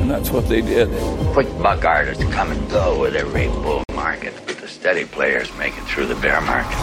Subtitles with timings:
[0.00, 0.88] And that's what they did.
[1.34, 5.72] Quick buck artists come and go with every bull market, but the steady players make
[5.78, 6.78] it through the bear market.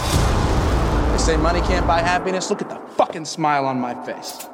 [1.11, 2.49] They say money can't buy happiness.
[2.49, 4.47] Look at the fucking smile on my face.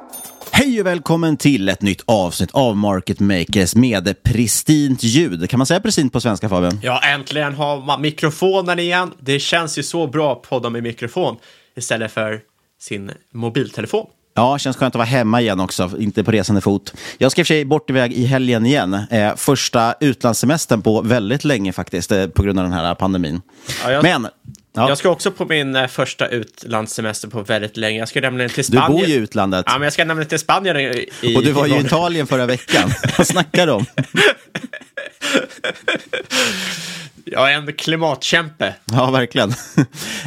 [0.54, 5.50] Hej och välkommen till ett nytt avsnitt av Market Makers med pristint ljud.
[5.50, 6.78] Kan man säga pristint på svenska Fabian?
[6.82, 9.12] Ja, äntligen har man mikrofonen igen.
[9.20, 11.36] Det känns ju så bra att podda med mikrofon
[11.76, 12.40] istället för
[12.80, 14.06] sin mobiltelefon.
[14.34, 16.94] Ja, känns skönt att vara hemma igen också, inte på resande fot.
[17.18, 18.94] Jag ska i och för sig bort iväg i helgen igen.
[19.10, 23.40] Eh, första utlandssemestern på väldigt länge faktiskt, eh, på grund av den här pandemin.
[23.84, 24.28] Ja, jag, Men,
[24.74, 27.98] ja, jag ska också på min eh, första utlandssemester på väldigt länge.
[27.98, 28.92] Jag ska nämligen till du Spanien.
[28.92, 29.64] bor ju i utlandet.
[29.68, 31.08] Ja, men jag ska nämligen till Spanien i...
[31.22, 32.90] i och du var ju i- Italien förra veckan.
[33.18, 33.86] Vad snackar du om?
[37.24, 38.74] Jag är en klimatkämpe.
[38.84, 39.52] Ja, verkligen.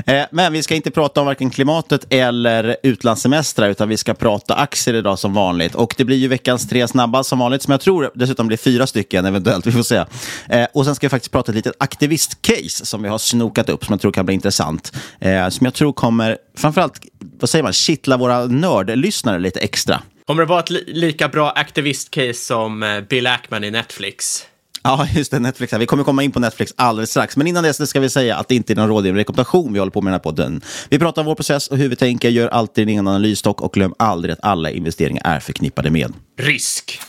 [0.08, 4.56] Eh, Men vi ska inte prata om varken klimatet eller utlandssemestrar, utan vi ska prata
[4.56, 5.76] aktier idag som vanligt.
[5.76, 8.88] Och det blir ju veckans tre snabba som vanligt, som jag tror dessutom blir fyra
[8.88, 9.68] stycken eventuellt.
[9.68, 10.06] Vi får se.
[10.50, 13.86] Eh, Och sen ska vi faktiskt prata ett litet aktivistcase som vi har snokat upp,
[13.86, 14.92] som jag tror kan bli intressant.
[15.20, 17.02] Eh, Som jag tror kommer, framförallt,
[17.40, 20.02] vad säger man, kittla våra nördlyssnare lite extra.
[20.28, 24.46] Kommer det vara ett li lika bra aktivistcase som Bill Ackman i Netflix?
[24.86, 25.40] Ja, just det.
[25.40, 25.74] Netflix.
[25.74, 27.38] Vi kommer komma in på Netflix alldeles strax.
[27.38, 29.92] Men innan dess ska vi säga att det inte är någon rådgivning rekommendation vi håller
[29.92, 30.62] på med den här podden.
[30.90, 33.62] Vi pratar om vår process och hur vi tänker, gör alltid en egen analys dock
[33.62, 37.00] och glöm aldrig att alla investeringar är förknippade med Risk.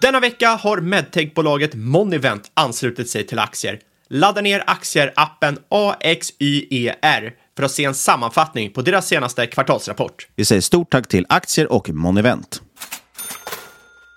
[0.00, 3.80] Denna vecka har medtech-bolaget Monivent anslutit sig till aktier.
[4.10, 10.28] Ladda ner aktier-appen AXYER för att se en sammanfattning på deras senaste kvartalsrapport.
[10.36, 12.62] Vi säger stort tack till Aktier och Monevent.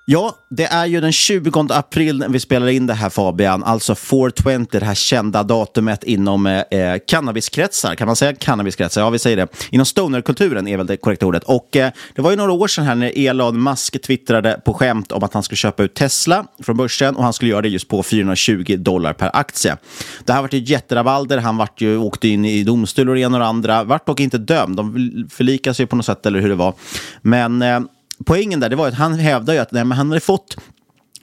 [0.05, 3.95] Ja, det är ju den 20 april när vi spelar in det här Fabian, alltså
[3.95, 7.95] 420, det här kända datumet inom eh, eh, cannabiskretsar.
[7.95, 9.01] Kan man säga cannabiskretsar?
[9.01, 9.47] Ja, vi säger det.
[9.69, 11.43] Inom stonerkulturen är väl det korrekta ordet.
[11.43, 15.11] Och eh, det var ju några år sedan här när Elon Musk twittrade på skämt
[15.11, 17.87] om att han skulle köpa ut Tesla från börsen och han skulle göra det just
[17.87, 19.77] på 420 dollar per aktie.
[20.25, 23.37] Det här var ju jätterabalder, han vart ju, åkte in i domstol och det ena
[23.37, 24.77] och det andra, vart dock inte dömd.
[24.77, 26.73] De förlikas ju på något sätt, eller hur det var.
[27.21, 27.79] Men eh,
[28.25, 30.57] poängen där det var att han hävdade ju att nej, men han hade fått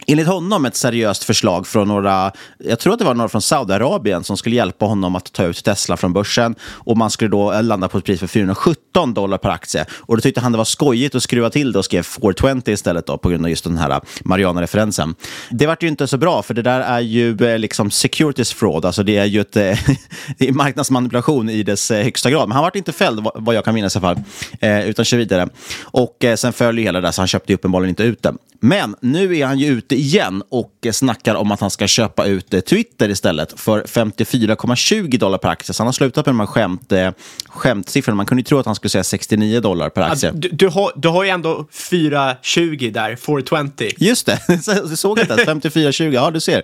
[0.09, 4.25] enligt honom ett seriöst förslag från några, jag tror att det var några från Saudiarabien
[4.25, 7.89] som skulle hjälpa honom att ta ut Tesla från börsen och man skulle då landa
[7.89, 9.85] på ett pris för 417 dollar per aktie.
[9.91, 13.07] Och då tyckte han det var skojigt att skruva till det och skrev 420 istället
[13.07, 15.15] då på grund av just den här äh, Mariana-referensen.
[15.51, 18.85] Det vart ju inte så bra för det där är ju äh, liksom securities fraud,
[18.85, 19.63] alltså det är ju ett, äh,
[20.39, 22.49] det är marknadsmanipulation i dess högsta grad.
[22.49, 24.25] Men han vart inte fälld vad jag kan minnas i alla fall,
[24.89, 25.49] utan kör vidare.
[25.83, 28.35] Och sen följer hela det där så han köpte ju uppenbarligen inte ut det.
[28.61, 32.55] Men nu är han ju ute igen och snackar om att han ska köpa ut
[32.55, 35.75] eh, Twitter istället för 54,20 dollar per aktie.
[35.75, 37.11] Så han har slutat med de här skämt, eh,
[37.47, 38.17] skämtsiffrorna.
[38.17, 40.31] Man kunde ju tro att han skulle säga 69 dollar per aktie.
[40.35, 43.91] Du, du, har, du har ju ändå 420 där, 420.
[43.99, 44.41] Just det,
[44.89, 46.15] du såg inte 54,20.
[46.15, 46.63] Ja, du ser.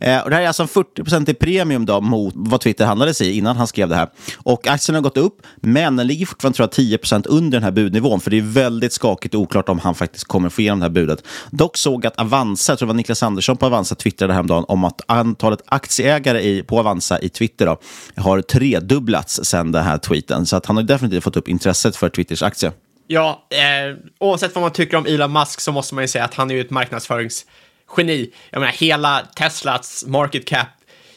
[0.00, 3.20] Eh, och det här är alltså en 40% i premium då mot vad Twitter handlades
[3.20, 4.08] i innan han skrev det här.
[4.36, 7.70] Och aktien har gått upp, men den ligger fortfarande tror jag, 10% under den här
[7.70, 8.20] budnivån.
[8.20, 10.90] För det är väldigt skakigt och oklart om han faktiskt kommer få igenom det här
[10.90, 11.24] budet.
[11.50, 14.84] Dock såg att Avanza, jag tror det var Niklas Andersson på Avanza, twittrade häromdagen om
[14.84, 17.80] att antalet aktieägare i, på Avanza i Twitter då,
[18.22, 20.46] har tredubblats sedan den här tweeten.
[20.46, 22.72] Så att han har definitivt fått upp intresset för Twitters aktie.
[23.06, 26.34] Ja, eh, oavsett vad man tycker om Elon Musk så måste man ju säga att
[26.34, 28.30] han är ju ett marknadsföringsgeni.
[28.50, 30.66] Jag menar, hela Teslas market cap,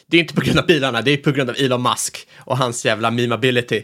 [0.06, 2.58] det är inte på grund av bilarna, det är på grund av Elon Musk och
[2.58, 3.82] hans jävla memeability.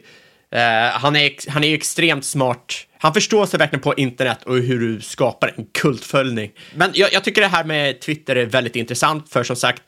[0.55, 2.75] Eh, han, är, han är extremt smart.
[2.99, 6.51] Han förstår sig verkligen på internet och hur du skapar en kultföljning.
[6.75, 9.83] Men jag, jag tycker det här med Twitter är väldigt intressant, för som sagt,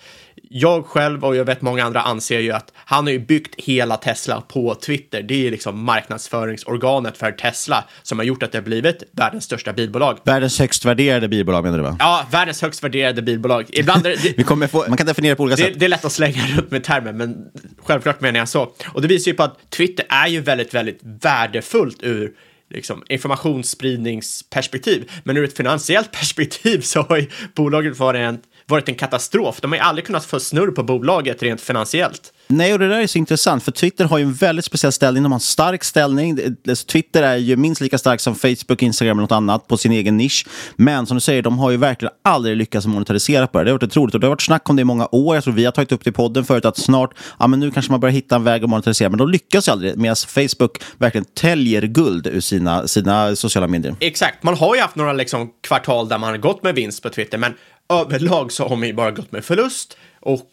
[0.48, 3.96] jag själv och jag vet många andra anser ju att han har ju byggt hela
[3.96, 5.22] Tesla på Twitter.
[5.22, 9.72] Det är liksom marknadföringsorganet för Tesla som har gjort att det har blivit världens största
[9.72, 10.18] bilbolag.
[10.24, 11.96] Världens högst värderade bilbolag menar du va?
[11.98, 13.66] Ja, världens högst värderade bilbolag.
[13.68, 15.80] Ibland det, Vi kommer få, man kan definiera på olika det, sätt.
[15.80, 17.36] Det är lätt att slänga runt med termer, men
[17.82, 18.72] självklart menar jag så.
[18.86, 22.32] Och det visar ju på att Twitter är ju väldigt, väldigt värdefullt ur
[22.70, 25.10] liksom, informationsspridningsperspektiv.
[25.24, 29.60] Men ur ett finansiellt perspektiv så har ju bolaget varit en varit en katastrof.
[29.60, 32.32] De har ju aldrig kunnat få snurr på bolaget rent finansiellt.
[32.48, 35.22] Nej, och det där är så intressant, för Twitter har ju en väldigt speciell ställning.
[35.22, 36.38] De har en stark ställning.
[36.86, 40.16] Twitter är ju minst lika stark som Facebook, Instagram eller något annat på sin egen
[40.16, 40.46] nisch.
[40.76, 43.64] Men som du säger, de har ju verkligen aldrig lyckats monetarisera på det.
[43.64, 45.34] Det har varit otroligt och det har varit snack om det i många år.
[45.34, 47.70] Jag tror vi har tagit upp det i podden förut att snart, ja men nu
[47.70, 49.98] kanske man börjar hitta en väg att monetarisera, men de lyckas ju aldrig.
[49.98, 53.96] Medan Facebook verkligen täljer guld ur sina, sina sociala medier.
[54.00, 57.08] Exakt, man har ju haft några liksom, kvartal där man har gått med vinst på
[57.08, 57.54] Twitter, men
[57.88, 60.50] överlag så har man ju bara gått med förlust och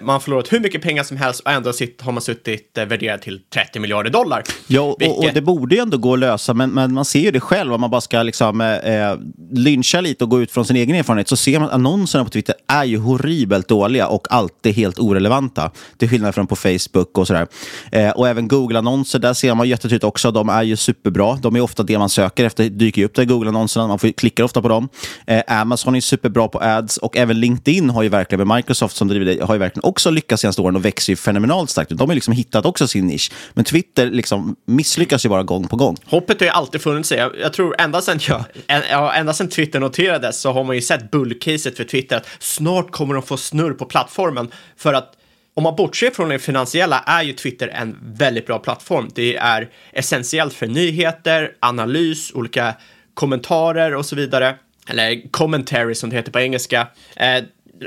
[0.00, 3.22] man har förlorat hur mycket pengar som helst och ändå har man suttit eh, värderat
[3.22, 4.42] till 30 miljarder dollar.
[4.66, 5.18] Ja, och, vilket...
[5.18, 7.74] och, det borde ju ändå gå att lösa, men, men man ser ju det själv
[7.74, 9.18] om man bara ska liksom, eh, eh,
[9.52, 12.30] lyncha lite och gå ut från sin egen erfarenhet så ser man att annonserna på
[12.30, 15.70] Twitter är ju horribelt dåliga och alltid helt orelevanta.
[15.98, 17.46] Till skillnad från på Facebook och sådär.
[17.92, 21.38] Eh, och även Google-annonser, där ser man jättetydligt också, de är ju superbra.
[21.42, 24.44] De är ofta det man söker efter, dyker ju upp där Google-annonserna, man får klicka
[24.44, 24.88] ofta på dem.
[25.26, 29.08] Eh, Amazon är superbra på ads och även LinkedIn har ju verkligen med Microsoft som
[29.08, 31.90] driver det, har ju verkligen också lyckats senaste åren och växer ju fenomenalt starkt.
[31.90, 33.32] De har liksom hittat också sin nisch.
[33.54, 35.96] Men Twitter liksom misslyckas ju bara gång på gång.
[36.04, 37.12] Hoppet har ju alltid funnits.
[37.12, 38.44] Jag, jag tror ända sedan, jag,
[38.90, 42.90] ja, ända sedan Twitter noterades så har man ju sett bullcaset för Twitter att snart
[42.90, 45.12] kommer de få snurr på plattformen för att
[45.56, 49.10] om man bortser från det finansiella är ju Twitter en väldigt bra plattform.
[49.14, 52.74] Det är essentiellt för nyheter, analys, olika
[53.14, 54.56] kommentarer och så vidare.
[54.88, 56.88] Eller commentary som det heter på engelska.
[57.16, 57.44] Eh,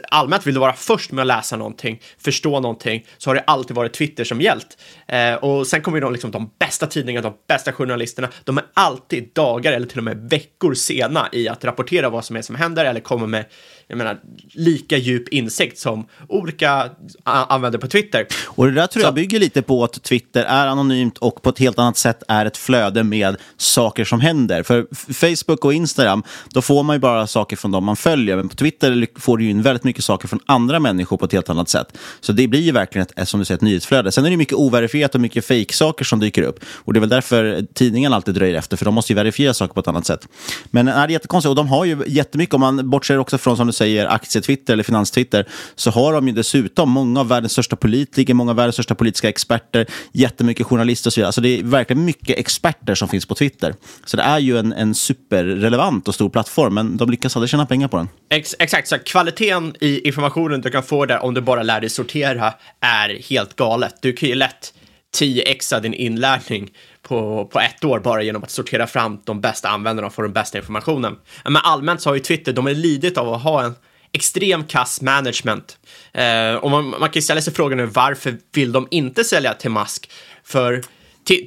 [0.09, 3.75] allmänt vill du vara först med att läsa någonting, förstå någonting, så har det alltid
[3.75, 4.77] varit Twitter som gällt.
[5.07, 8.65] Eh, och sen kommer ju de, liksom, de bästa tidningarna, de bästa journalisterna, de är
[8.73, 12.55] alltid dagar eller till och med veckor sena i att rapportera vad som är som
[12.55, 13.45] händer eller kommer med
[13.89, 14.19] jag menar,
[14.53, 16.89] lika djup insikt som olika
[17.23, 18.27] använder på Twitter.
[18.45, 21.59] Och det där tror jag bygger lite på att Twitter är anonymt och på ett
[21.59, 24.63] helt annat sätt är ett flöde med saker som händer.
[24.63, 28.35] För Facebook och Instagram, då får man ju bara saker från dem man följer.
[28.35, 31.33] Men på Twitter får du ju in väldigt mycket saker från andra människor på ett
[31.33, 31.97] helt annat sätt.
[32.19, 34.11] Så det blir ju verkligen ett, som du säger, ett nyhetsflöde.
[34.11, 36.59] Sen är det mycket overifierat och mycket fake-saker som dyker upp.
[36.75, 39.73] Och det är väl därför tidningen alltid dröjer efter, för de måste ju verifiera saker
[39.73, 40.27] på ett annat sätt.
[40.65, 43.67] Men det är jättekonstigt, och de har ju jättemycket, om man bortser också från, som
[43.67, 48.33] du säger aktietwitter eller finanstwitter, så har de ju dessutom många av världens största politiker,
[48.33, 51.27] många av världens största politiska experter, jättemycket journalister och så vidare.
[51.27, 53.75] Alltså det är verkligen mycket experter som finns på Twitter.
[54.05, 57.65] Så det är ju en, en superrelevant och stor plattform, men de lyckas aldrig tjäna
[57.65, 58.09] pengar på den.
[58.29, 61.89] Ex exakt, så kvaliteten i informationen du kan få där om du bara lär dig
[61.89, 63.95] sortera är helt galet.
[64.01, 64.73] Du kan ju lätt
[65.21, 66.69] 10xa din inlärning
[67.01, 70.33] på, på ett år bara genom att sortera fram de bästa användarna och få den
[70.33, 71.15] bästa informationen.
[71.43, 73.75] Men allmänt så har ju Twitter, de är lidit av att ha en
[74.11, 75.77] extrem kass management.
[76.13, 79.71] Eh, och man, man kan ställa sig frågan nu varför vill de inte sälja till
[79.71, 80.11] Musk?
[80.43, 80.83] För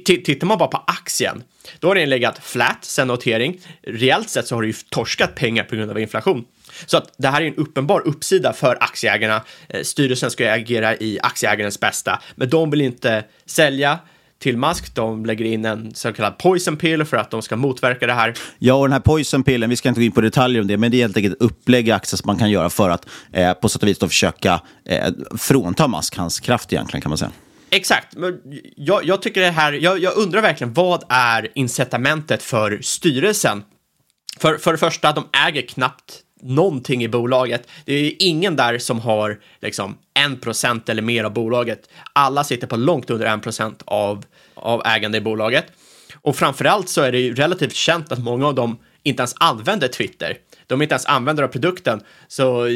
[0.05, 1.43] tittar man bara på aktien,
[1.79, 3.59] då har den legat flat sen notering.
[3.83, 6.45] Reellt sett så har det ju torskat pengar på grund av inflation.
[6.85, 9.43] Så att det här är en uppenbar uppsida för aktieägarna.
[9.69, 13.99] Eh, styrelsen ska agera i aktieägarens bästa, men de vill inte sälja
[14.39, 14.95] till Musk.
[14.95, 18.33] De lägger in en så kallad poison pill för att de ska motverka det här.
[18.59, 20.77] Ja, och den här poison pillen, vi ska inte gå in på detaljer om det,
[20.77, 23.05] men det är helt enkelt ett upplägg i aktier som man kan göra för att
[23.31, 27.17] eh, på sätt och vis då försöka eh, frånta Musk hans kraft egentligen kan man
[27.17, 27.31] säga.
[27.71, 28.15] Exakt,
[28.75, 33.63] jag, jag tycker det här, jag, jag, undrar verkligen vad är incitamentet för styrelsen?
[34.39, 37.67] För, för det första, de äger knappt någonting i bolaget.
[37.85, 41.89] Det är ingen där som har liksom en procent eller mer av bolaget.
[42.13, 45.65] Alla sitter på långt under en procent av, av ägande i bolaget.
[46.21, 49.87] Och framförallt så är det ju relativt känt att många av dem inte ens använder
[49.87, 50.37] Twitter
[50.71, 52.01] de inte ens använder av produkten.
[52.27, 52.67] Så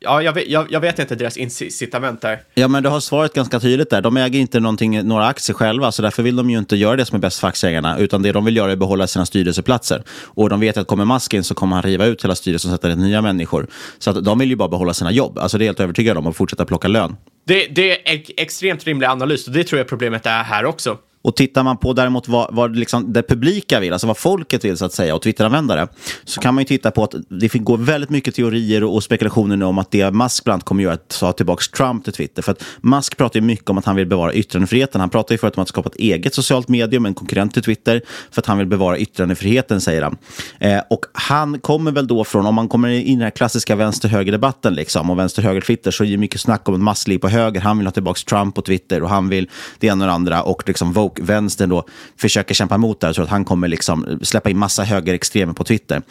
[0.00, 2.40] ja, jag, vet, jag, jag vet inte deras incitament där.
[2.54, 4.02] Ja, men du har svaret ganska tydligt där.
[4.02, 7.16] De äger inte några aktier själva, så därför vill de ju inte göra det som
[7.16, 10.02] är bäst för aktieägarna, utan det de vill göra är att behålla sina styrelseplatser.
[10.24, 12.76] Och de vet att kommer Musk in så kommer han riva ut hela styrelsen och
[12.76, 13.66] sätta in nya människor.
[13.98, 15.38] Så att de vill ju bara behålla sina jobb.
[15.38, 17.16] Alltså det är helt övertygad om att fortsätta plocka lön.
[17.46, 20.98] Det, det är extremt rimlig analys och det tror jag problemet är här också.
[21.22, 24.76] Och tittar man på däremot vad, vad liksom det publika vill, alltså vad folket vill
[24.76, 25.88] så att säga, och Twitteranvändare,
[26.24, 29.64] så kan man ju titta på att det går väldigt mycket teorier och spekulationer nu
[29.64, 32.42] om att det Musk bland annat kommer göra att ta tillbaka Trump till Twitter.
[32.42, 35.00] För att Musk pratar ju mycket om att han vill bevara yttrandefriheten.
[35.00, 38.02] Han pratar ju förut om att skapa ett eget socialt medium, en konkurrent till Twitter,
[38.30, 40.16] för att han vill bevara yttrandefriheten, säger han.
[40.58, 43.76] Eh, och han kommer väl då från, om man kommer in i den här klassiska
[43.76, 47.60] vänster-höger-debatten, liksom, och vänster-höger-Twitter, så är det mycket snack om att Musk ligger på höger.
[47.60, 49.48] Han vill ha tillbaka Trump på Twitter och han vill
[49.78, 50.42] det ena och det andra.
[50.42, 51.84] Och liksom och vänstern då
[52.16, 53.06] försöker kämpa emot det.
[53.06, 53.14] här.
[53.14, 56.02] tror att han kommer liksom släppa in massa högerextremer på Twitter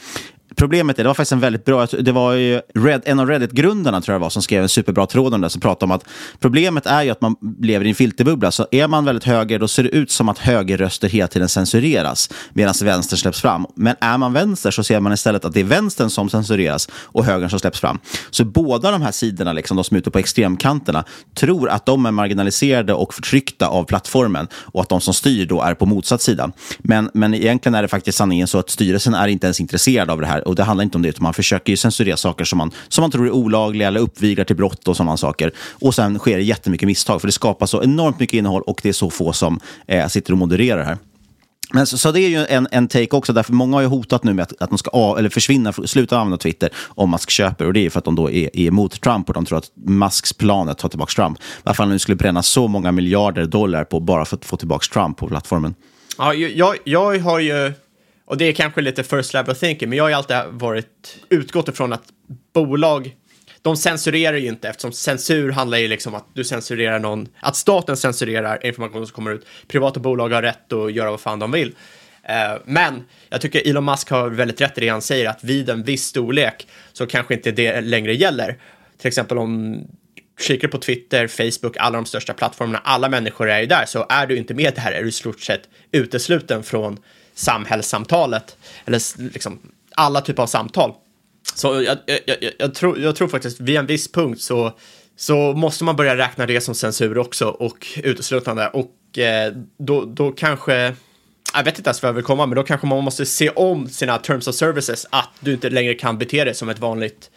[0.58, 4.02] problemet är, det var faktiskt en väldigt bra, det var ju Red, en av Reddit-grundarna
[4.02, 6.04] tror jag var som skrev en superbra tråd om det, som pratade om att
[6.40, 8.52] problemet är ju att man lever i en filterbubbla.
[8.52, 12.30] Så är man väldigt höger, då ser det ut som att högerröster hela tiden censureras,
[12.54, 13.66] medan vänster släpps fram.
[13.76, 17.26] Men är man vänster så ser man istället att det är vänstern som censureras och
[17.26, 18.00] högern som släpps fram.
[18.30, 21.04] Så båda de här sidorna, liksom, de som är ute på extremkanterna,
[21.36, 25.62] tror att de är marginaliserade och förtryckta av plattformen och att de som styr då
[25.62, 26.52] är på motsatt sida.
[26.80, 30.22] Men, men egentligen är det faktiskt sanningen så att styrelsen är inte ens intresserad av
[30.22, 32.58] det här och det handlar inte om det, utan man försöker ju censurera saker som
[32.58, 35.52] man, som man tror är olagliga eller uppviglar till brott och sådana saker.
[35.72, 38.90] Och sen sker det jättemycket misstag, för det skapas så enormt mycket innehåll och det
[38.90, 40.98] är så få som eh, sitter och modererar här.
[41.74, 44.24] Men så, så, det är ju en, en take också, därför många har ju hotat
[44.24, 47.66] nu med att, att de ska av, eller försvinna, sluta använda Twitter om Musk köper.
[47.66, 49.72] Och det är för att de då är, är emot Trump och de tror att
[49.76, 51.40] Musks plan är att ta tillbaka Trump.
[51.64, 54.86] Varför han nu skulle bränna så många miljarder dollar på bara för att få tillbaka
[54.94, 55.76] Trump på plattformen.
[56.18, 57.74] Ja, jag, jag har ju
[58.28, 61.68] och det är kanske lite first level thinking, men jag har ju alltid varit utgått
[61.68, 62.04] ifrån att
[62.54, 63.16] bolag,
[63.62, 67.98] de censurerar ju inte eftersom censur handlar ju liksom att du censurerar någon, att staten
[67.98, 69.46] censurerar information som kommer ut.
[69.68, 71.76] Privata bolag har rätt att göra vad fan de vill.
[72.24, 75.70] Eh, men jag tycker Elon Musk har väldigt rätt i det han säger att vid
[75.70, 78.58] en viss storlek så kanske inte det längre gäller.
[78.98, 79.82] Till exempel om
[80.40, 84.28] kikar på Twitter, Facebook, alla de största plattformarna, alla människor är ju där, så är
[84.28, 86.98] du inte med där är du i stort sett utesluten från
[87.38, 89.60] samhällssamtalet, eller liksom
[89.96, 90.94] alla typer av samtal.
[91.56, 94.78] Så jag, jag, jag, jag, tror, jag tror faktiskt vid en viss punkt så,
[95.16, 100.32] så måste man börja räkna det som censur också och uteslutande och eh, då, då
[100.32, 100.96] kanske
[101.54, 103.90] jag vet inte ens vad jag vill komma, men då kanske man måste se om
[103.90, 107.30] sina terms of services, att du inte längre kan bete dig som ett vanligt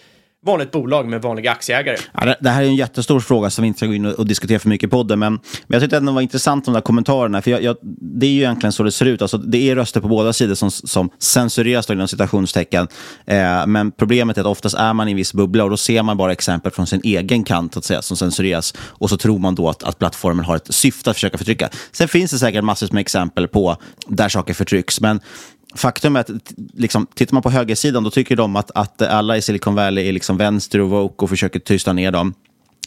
[0.47, 1.97] vanligt bolag med vanliga aktieägare.
[2.13, 4.59] Ja, det, här är en jättestor fråga som vi inte ska gå in och, diskutera
[4.59, 5.19] för mycket i podden.
[5.19, 7.43] Men, men jag tyckte att det var intressant de där kommentarerna.
[7.43, 9.23] För jag, jag, det är ju egentligen så det ser ut.
[9.23, 12.89] Alltså, det är röster på båda sidor som, som censureras då, inom citationstecken.
[13.27, 16.03] Eh, men problemet är att oftast är man i en viss bubbla och då ser
[16.03, 18.75] man bara exempel från sin egen kant att säga, som censureras.
[18.79, 21.69] Och så tror man då att, att plattformen har ett syfte att försöka förtrycka.
[21.93, 23.77] Sen finns det säkert massor med exempel på
[24.09, 25.01] där saker förtrycks.
[25.01, 25.21] Men
[25.75, 26.31] faktum är att
[26.75, 30.13] liksom, tittar man på högersidan då tycker de att, att alla i Silicon Valley är
[30.13, 32.35] liksom vänster och woke och försöker tysta ner dem.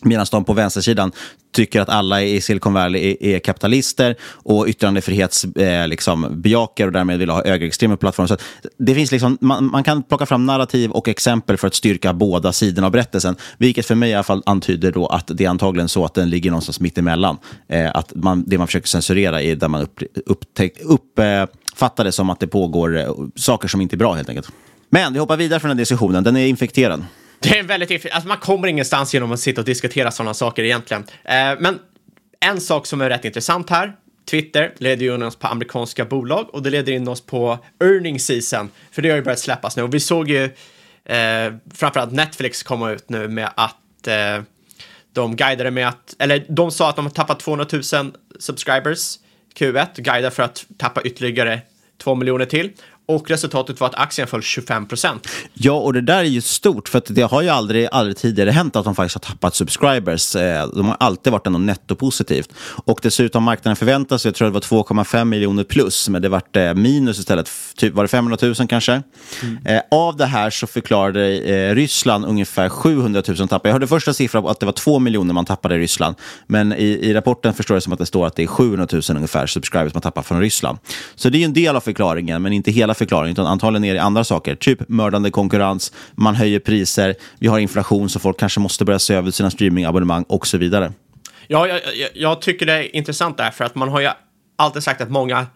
[0.05, 1.11] Medan de på vänstersidan
[1.53, 7.19] tycker att alla i Silicon Valley är, är kapitalister och yttrandefrihetsbejakare eh, liksom, och därmed
[7.19, 8.27] vill ha högerextrema plattformar.
[8.27, 8.37] Så
[8.77, 12.53] det finns liksom, man, man, kan plocka fram narrativ och exempel för att styrka båda
[12.53, 13.35] sidorna av berättelsen.
[13.57, 16.29] Vilket för mig i alla fall antyder då att det är antagligen så att den
[16.29, 17.37] ligger någonstans mitt emellan.
[17.67, 22.03] Eh, att man, det man försöker censurera är där man upp, upptäck, upp, eh, fattar
[22.03, 24.51] det som att det pågår eh, saker som inte är bra helt enkelt.
[24.89, 27.05] Men vi hoppar vidare från den diskussionen, den är infekterad.
[27.39, 31.03] Det är väldigt alltså man kommer ingenstans genom att sitta och diskutera sådana saker egentligen.
[31.23, 31.79] Eh, men
[32.39, 33.95] en sak som är rätt intressant här,
[34.29, 38.19] Twitter leder ju in oss på amerikanska bolag och det leder in oss på earning
[38.19, 40.43] season, för det har ju börjat släppas nu och vi såg ju
[41.05, 44.43] eh, framförallt Netflix komma ut nu med att eh,
[45.13, 47.83] de guidade med att, eller de sa att de har tappat 200 000
[48.39, 49.17] subscribers
[49.55, 51.61] Q1, guidar för att tappa ytterligare
[51.97, 52.71] 2 miljoner till.
[53.05, 55.27] Och resultatet var att aktien föll 25 procent.
[55.53, 58.75] Ja, och det där är ju stort, för det har ju aldrig, aldrig tidigare hänt
[58.75, 60.35] att de faktiskt har tappat subscribers.
[60.35, 62.49] Eh, De har alltid varit ändå nettopositivt.
[62.85, 66.55] Och dessutom marknaden förväntar sig, jag tror det var 2,5 miljoner plus, men det vart
[66.55, 67.51] eh, minus istället.
[67.77, 68.93] Typ, var det 500 000 kanske?
[69.65, 73.69] Eh, Av det här så förklarade Ryssland ungefär 700 000 tappar.
[73.69, 76.15] Jag hörde första siffran att det var 2 miljoner man tappade i Ryssland.
[76.47, 79.01] Men i, i rapporten förstår jag som att det står att det är 700 000
[79.09, 80.77] ungefär subscribers man tappar från Ryssland.
[81.15, 84.01] Så det är en del av förklaringen, men inte hela förklaringen, utan antagligen är det
[84.01, 84.55] andra saker.
[84.55, 89.13] Typ mördande konkurrens, man höjer priser, vi har inflation så folk kanske måste börja se
[89.13, 90.93] över sina streamingabonnemang och så vidare.
[91.47, 94.09] Ja, jag, jag, jag tycker det är intressant där, för att man har ju
[94.55, 95.47] alltid sagt att många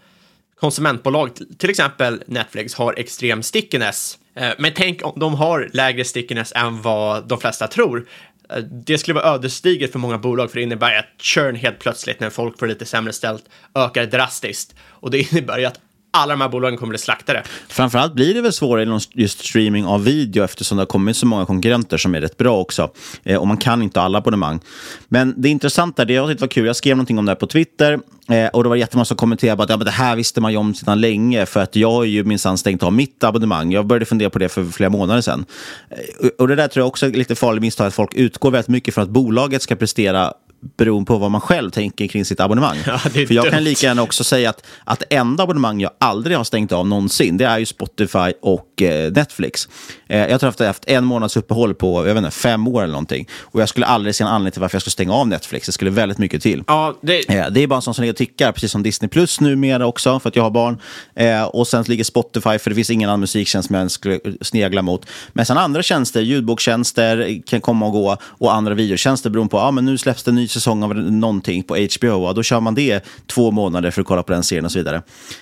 [0.60, 4.18] konsumentbolag, till exempel Netflix, har extrem stickiness.
[4.36, 8.08] Eh, men tänk om de har lägre stickiness än vad de flesta tror.
[8.50, 12.20] Eh, det skulle vara ödesdigert för många bolag, för det innebär att churn helt plötsligt,
[12.20, 13.44] när folk får lite sämre ställt,
[13.76, 14.76] ökar drastiskt.
[14.82, 15.80] Och det innebär ju att
[16.18, 17.44] alla de här bolagen kommer bli slaktade.
[17.68, 21.26] Framförallt blir det väl svårare inom just streaming av video eftersom det har kommit så
[21.26, 22.92] många konkurrenter som är rätt bra också.
[23.24, 24.60] Eh, och man kan inte alla abonnemang.
[25.08, 27.48] Men det intressanta, det jag tyckte var kul, jag skrev någonting om det här på
[27.48, 30.52] Twitter eh, och det var jättemånga som kommenterade att ja, men det här visste man
[30.52, 33.72] ju om sedan länge för att jag har ju minsann stängt av mitt abonnemang.
[33.72, 35.46] Jag började fundera på det för flera månader sedan.
[35.90, 38.70] Eh, och det där tror jag också är lite farligt misstag att folk utgår väldigt
[38.70, 40.34] mycket från att bolaget ska prestera
[40.78, 42.78] beroende på vad man själv tänker kring sitt abonnemang.
[42.86, 43.64] Ja, För jag kan dumt.
[43.64, 47.46] lika gärna också säga att, att enda abonnemang jag aldrig har stängt av någonsin, det
[47.46, 49.70] är ju Spotify och eh, Netflix.
[50.08, 52.68] Eh, jag tror att jag har haft en månads uppehåll på jag vet inte, fem
[52.68, 53.28] år eller någonting.
[53.42, 55.66] Och jag skulle aldrig se en anledning till varför jag skulle stänga av Netflix.
[55.66, 56.64] Det skulle väldigt mycket till.
[56.68, 59.10] Ja, det, Eh, Det är bara en sån som ligger och tickar, precis som Disney
[59.10, 60.78] Plus numera också, för att jag har barn.
[61.16, 64.20] Eh, och sen ligger Spotify, för det finns ingen annan musiktjänst som jag ens skulle
[64.42, 65.06] snegla mot.
[65.34, 69.72] Men sen andra tjänster, ljudbokstjänster kan komma och gå, och andra videotjänster beroende på, ja
[69.72, 72.76] men nu släpps det en ny säsong av någonting på HBO, och då kör man
[72.76, 75.02] det två månader för att kolla på den serien och så vidare.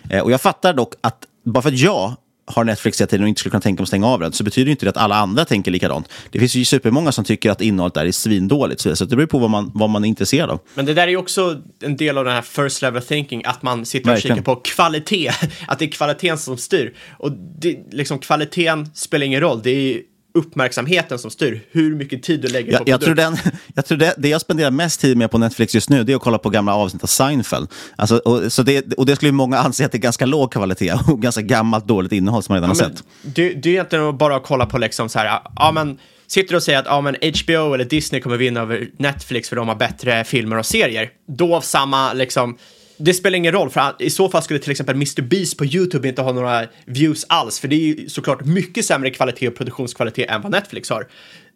[0.09, 2.15] Eh, och jag fattar dock att, bara för att jag
[2.47, 4.43] har Netflix hela tiden och inte skulle kunna tänka mig att stänga av den, så
[4.43, 6.09] betyder inte det att alla andra tänker likadant.
[6.31, 9.27] Det finns ju supermånga som tycker att innehållet där är svindåligt, så så det beror
[9.27, 10.59] på vad man, vad man är intresserad av.
[10.73, 13.63] Men det där är ju också en del av den här first level thinking, att
[13.63, 14.37] man sitter och Verkligen.
[14.37, 15.31] kikar på kvalitet,
[15.67, 16.93] att det är kvaliteten som styr.
[17.17, 20.01] Och det, liksom, kvaliteten spelar ingen roll, det är
[20.35, 23.43] uppmärksamheten som styr hur mycket tid du lägger Jag, på jag tror, produkt.
[23.43, 26.11] den, jag tror det, det jag spenderar mest tid med på Netflix just nu det
[26.11, 27.67] är att kolla på gamla avsnitt av Seinfeld.
[27.95, 30.51] Alltså, och, så det, och det skulle ju många anse att det är ganska låg
[30.51, 33.03] kvalitet och ganska gammalt dåligt innehåll som man redan Ja, har sett.
[33.35, 36.55] det, det är egentligen bara att kolla på liksom så här, ja men sitter du
[36.57, 39.75] och säger att ja, men HBO eller Disney kommer vinna över Netflix för de har
[39.75, 42.57] bättre filmer och serier, då av samma liksom
[42.97, 45.21] det spelar ingen roll, för i så fall skulle till exempel Mr.
[45.21, 49.09] Beast på YouTube inte ha några views alls, för det är ju såklart mycket sämre
[49.09, 51.07] kvalitet och produktionskvalitet än vad Netflix har.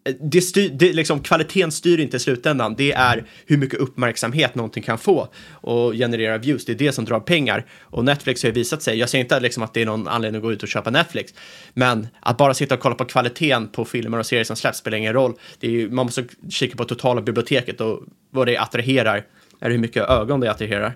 [0.07, 4.55] Eh, det styr, det, liksom, kvaliteten styr inte i slutändan, det är hur mycket uppmärksamhet
[4.55, 7.65] någonting kan få och generera views, det är det som drar pengar.
[7.81, 10.39] Och Netflix har ju visat sig, jag säger inte liksom att det är någon anledning
[10.39, 11.33] att gå ut och köpa Netflix,
[11.73, 14.97] men att bara sitta och kolla på kvaliteten på filmer och serier som släpps spelar
[14.97, 15.33] ingen roll.
[15.59, 19.25] Det är ju, man måste kika på totala biblioteket och vad det attraherar,
[19.61, 20.95] eller hur mycket ögon det attraherar.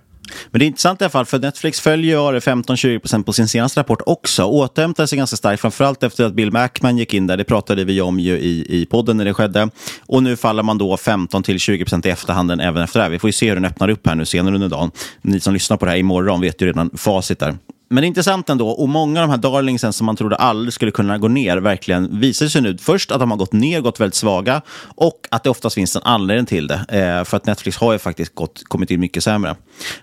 [0.51, 3.79] Men det är intressant i alla fall, för Netflix följer ju 15-20% på sin senaste
[3.79, 4.43] rapport också.
[4.43, 7.37] Återhämtade sig ganska starkt, framförallt efter att Bill Mackman gick in där.
[7.37, 9.69] Det pratade vi om ju i, i podden när det skedde.
[10.05, 13.09] Och nu faller man då 15-20% i efterhanden även efter det här.
[13.09, 14.91] Vi får ju se hur den öppnar upp här nu senare under dagen.
[15.21, 17.55] Ni som lyssnar på det här imorgon vet ju redan facit där.
[17.93, 20.73] Men det är intressant ändå, och många av de här darlingsen som man trodde aldrig
[20.73, 23.99] skulle kunna gå ner verkligen visar sig nu först att de har gått ner, gått
[23.99, 24.61] väldigt svaga
[24.95, 26.75] och att det oftast finns en anledning till det.
[26.75, 29.55] Eh, för att Netflix har ju faktiskt gått, kommit in mycket sämre.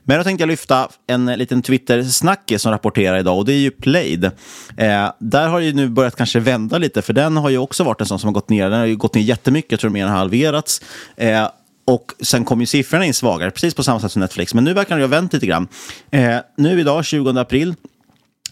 [0.04, 3.70] Men då tänkte jag lyfta en liten Twitter-snackis som rapporterar idag och det är ju
[3.70, 4.24] Played.
[4.76, 8.00] Eh, där har ju nu börjat kanske vända lite för den har ju också varit
[8.00, 8.70] en sån som har gått ner.
[8.70, 10.82] Den har ju gått ner jättemycket, jag tror mer än halverats.
[11.16, 11.48] Eh,
[11.90, 14.54] och sen kom ju siffrorna in svagare, precis på samma sätt som Netflix.
[14.54, 15.68] Men nu verkar det ha vänt lite grann.
[16.10, 17.74] Eh, nu idag, 20 april,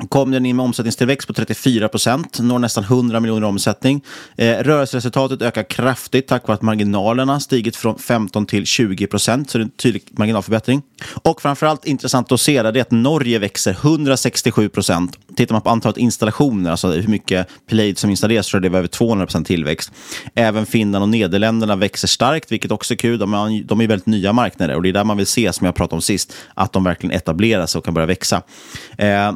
[0.08, 4.04] kom den in med omsättningstillväxt på 34 procent, når nästan 100 miljoner i omsättning.
[4.36, 9.58] Eh, rörelseresultatet ökar kraftigt tack vare att marginalerna stigit från 15 till 20 procent, så
[9.58, 10.82] det är en tydlig marginalförbättring.
[11.22, 15.18] Och framförallt intressant att se det är att Norge växer 167 procent.
[15.36, 18.86] Tittar man på antalet installationer, alltså hur mycket Plejd som installeras, så är det över
[18.86, 19.92] 200 procent tillväxt.
[20.34, 23.18] Även Finland och Nederländerna växer starkt, vilket också är kul.
[23.18, 25.64] De är, de är väldigt nya marknader och det är där man vill se, som
[25.64, 28.42] jag pratade om sist, att de verkligen etablerar sig och kan börja växa.
[28.98, 29.32] Eh,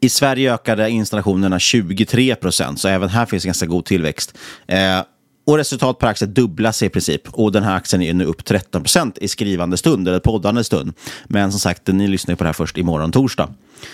[0.00, 4.38] i Sverige ökade installationerna 23 procent, så även här finns ganska god tillväxt.
[4.66, 5.00] Eh,
[5.46, 7.28] och resultat per aktie dubblas i princip.
[7.32, 10.92] Och den här aktien är nu upp 13 procent i skrivande stund, eller poddande stund.
[11.24, 13.48] Men som sagt, ni lyssnar ju på det här först imorgon torsdag.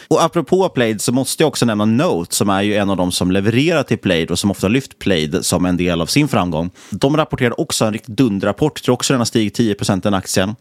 [0.09, 3.13] Och apropå Plaid så måste jag också nämna Note, som är ju en av de
[3.13, 6.71] som levererar till Plaid och som ofta lyft Plaid som en del av sin framgång.
[6.91, 10.55] De rapporterar också en riktigt dunderrapport, tror också den har stigit 10 procent den aktien.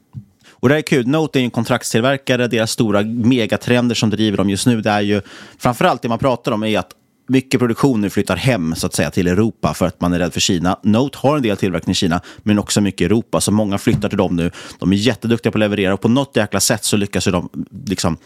[0.61, 1.07] Och det är kul.
[1.07, 2.47] Note är ju en kontraktstillverkare.
[2.47, 5.21] Deras stora megatrender som driver dem just nu, det är ju
[5.57, 6.91] framförallt det man pratar om är att
[7.27, 10.33] mycket produktion nu flyttar hem så att säga till Europa för att man är rädd
[10.33, 10.79] för Kina.
[10.83, 14.09] Note har en del tillverkning i Kina, men också mycket i Europa, så många flyttar
[14.09, 14.51] till dem nu.
[14.79, 17.49] De är jätteduktiga på att leverera och på något jäkla sätt så lyckas de
[17.85, 18.17] liksom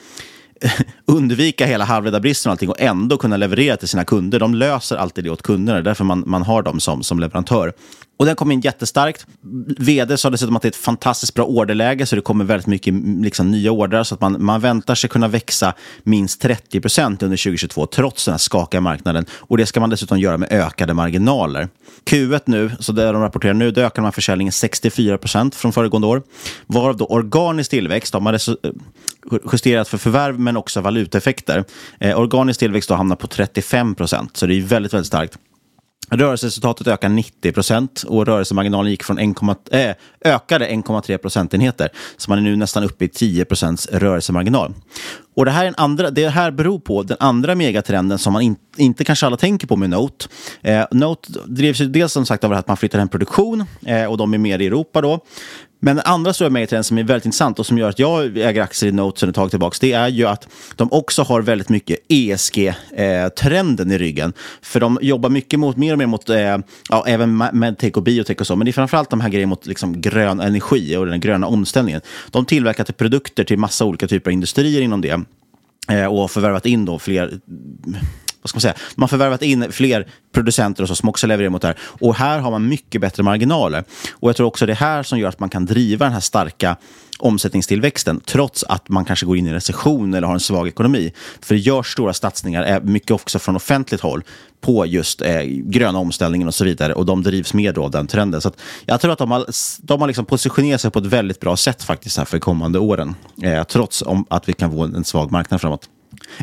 [1.06, 4.40] undvika hela halvledarbristen och allting och ändå kunna leverera till sina kunder.
[4.40, 7.74] De löser alltid det åt kunderna, därför man, man har dem som, som leverantör.
[8.18, 9.28] Och den kom in jättestarkt.
[9.78, 12.94] Vd sa dessutom att det är ett fantastiskt bra orderläge, så det kommer väldigt mycket
[13.22, 14.04] liksom, nya ordrar.
[14.04, 15.74] Så att man, man väntar sig kunna växa
[16.04, 19.26] minst 30 procent under 2022, trots den här skakiga marknaden.
[19.32, 21.70] Och det ska man dessutom göra med ökade marginaler.
[22.06, 26.08] Q1 nu, så det de rapporterar nu, då ökar man försäljningen 64 procent från föregående
[26.08, 26.24] år.
[26.68, 28.72] Varav då organisk tillväxt, de har eh,
[29.52, 31.64] justerat för förvärv men också valutaeffekter.
[32.00, 35.38] Eh, organisk tillväxt då hamnar på 35 procent, så det är väldigt, väldigt starkt.
[36.10, 41.90] Rörelseresultatet ökar 90 procent och rörelsemarginalen gick från 1, äh, eh, ökade 1,3 procentenheter.
[42.18, 44.74] Så man är nu nästan uppe i 10 procents rörelsemarginal.
[45.36, 48.42] Och det här, är en andra, det här beror på den andra megatrenden som man
[48.42, 50.26] in, inte kanske alla tänker på med Note.
[50.62, 54.18] Eh, Note drivs ju dels som sagt av att man flyttar hem produktion eh, och
[54.18, 55.20] de är mer i Europa då.
[55.86, 58.62] Men den andra stora megatrenden som är väldigt intressant och som gör att jag äger
[58.62, 61.70] aktier i Note sedan ett tag tillbaka, det är ju att de också har väldigt
[61.70, 64.34] mycket ESG-trenden eh, i ryggen.
[64.62, 66.58] För de jobbar mycket mot, mer och mer mot, eh,
[66.90, 69.66] ja, även medtech och biotech och så, men det är framförallt de här grejerna mot
[69.66, 72.02] liksom, grön energi och den gröna omställningen.
[72.32, 75.22] De tillverkar till produkter till massa olika typer av industrier inom det
[75.90, 77.40] eh, och har förvärvat in då fler
[78.46, 81.50] vad ska man säga, man har förvärvat in fler producenter och så, som också levererar
[81.50, 81.78] mot det här.
[81.82, 83.84] Och här har man mycket bättre marginaler.
[84.12, 86.20] Och jag tror också det är här som gör att man kan driva den här
[86.20, 86.78] starka
[87.20, 91.14] omsättningstillväxten trots att man kanske går in i recession eller har en svag ekonomi.
[91.42, 94.24] För det görs stora satsningar, eh, mycket också från offentligt håll,
[94.62, 96.94] på just eh, gröna omställningen och så vidare.
[96.94, 98.42] Och de drivs med av den trenden.
[98.42, 98.52] Så
[98.86, 99.46] jag tror att de har,
[99.82, 103.16] de har liksom positionerat sig på ett väldigt bra sätt faktiskt här för kommande åren.
[103.44, 105.90] Eh, trots om att vi kan få en svag marknad framåt.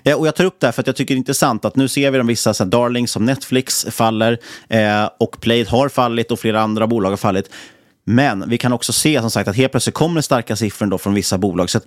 [0.04, 1.76] Eh, och jag tar upp det här för att jag tycker det är intressant att
[1.76, 5.88] nu ser vi de vissa så här, darlings som Netflix faller eh, och Play har
[5.88, 7.50] fallit och flera andra bolag har fallit.
[8.04, 11.14] Men vi kan också se som sagt att helt plötsligt kommer starka siffror då från
[11.14, 11.70] vissa bolag.
[11.70, 11.80] Så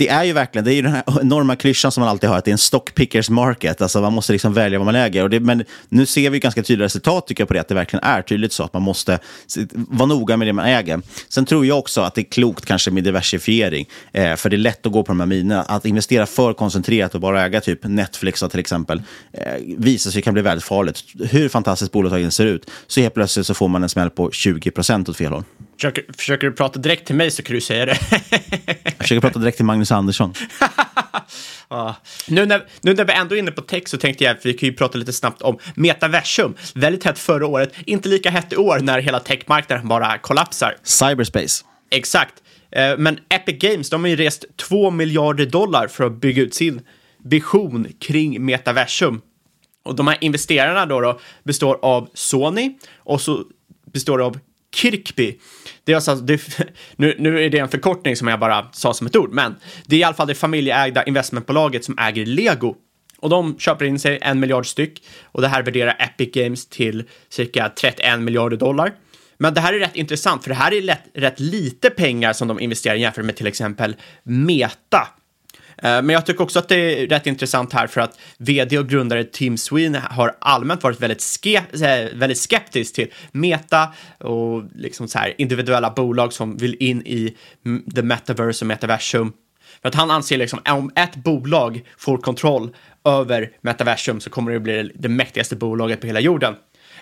[0.00, 2.36] det är ju verkligen, det är ju den här enorma klyschan som man alltid har,
[2.36, 3.82] att det är en stockpickers market.
[3.82, 5.22] Alltså man måste liksom välja vad man äger.
[5.22, 7.74] Och det, men nu ser vi ganska tydliga resultat tycker jag på det, att det
[7.74, 9.18] verkligen är tydligt så att man måste
[9.72, 11.00] vara noga med det man äger.
[11.28, 14.58] Sen tror jag också att det är klokt kanske med diversifiering, eh, för det är
[14.58, 15.62] lätt att gå på de här minerna.
[15.62, 19.42] Att investera för koncentrerat och bara äga typ Netflix till exempel, eh,
[19.78, 21.04] visar sig kan bli väldigt farligt.
[21.30, 24.70] Hur fantastiskt bolaget ser ut, så helt plötsligt så får man en smäll på 20
[24.70, 25.44] procent åt fel håll.
[25.80, 27.98] Försöker, försöker, du prata direkt till mig så kan du säga det.
[28.84, 30.34] jag försöker prata direkt till Magnus Andersson.
[31.68, 31.94] ah.
[32.28, 34.52] nu, när, nu när vi ändå är inne på tech så tänkte jag att vi
[34.52, 36.54] kan ju prata lite snabbt om metaversum.
[36.74, 40.76] Väldigt hett förra året, inte lika hett i år när hela techmarknaden bara kollapsar.
[40.82, 41.64] Cyberspace.
[41.90, 42.34] Exakt.
[42.72, 46.54] Eh, men Epic Games, de har ju rest 2 miljarder dollar för att bygga ut
[46.54, 46.80] sin
[47.24, 49.20] vision kring metaversum.
[49.82, 53.44] Och de här investerarna då, då består av Sony och så
[53.92, 54.38] består det av
[54.74, 55.38] Kirkby.
[55.84, 56.40] Det är alltså, det,
[56.96, 59.56] nu, nu är det en förkortning som jag bara sa som ett ord, men
[59.86, 62.76] det är i alla fall det familjeägda investmentbolaget som äger Lego.
[63.18, 67.04] Och de köper in sig en miljard styck och det här värderar Epic Games till
[67.28, 68.92] cirka 31 miljarder dollar.
[69.38, 72.48] Men det här är rätt intressant, för det här är lätt, rätt lite pengar som
[72.48, 75.08] de investerar jämfört med till exempel Meta,
[75.82, 78.88] Eh, men jag tycker också att det är rätt intressant här för att vd och
[78.88, 81.62] grundare Tim Sweeney har allmänt varit väldigt, ske
[82.14, 87.36] väldigt skeptisk till Meta och liksom så här individuella bolag som vill in i
[87.94, 89.32] the metaverse och metaversum.
[89.82, 94.60] För att han anser liksom om ett bolag får kontroll över metaversum så kommer det
[94.60, 96.54] bli det mäktigaste bolaget på hela jorden.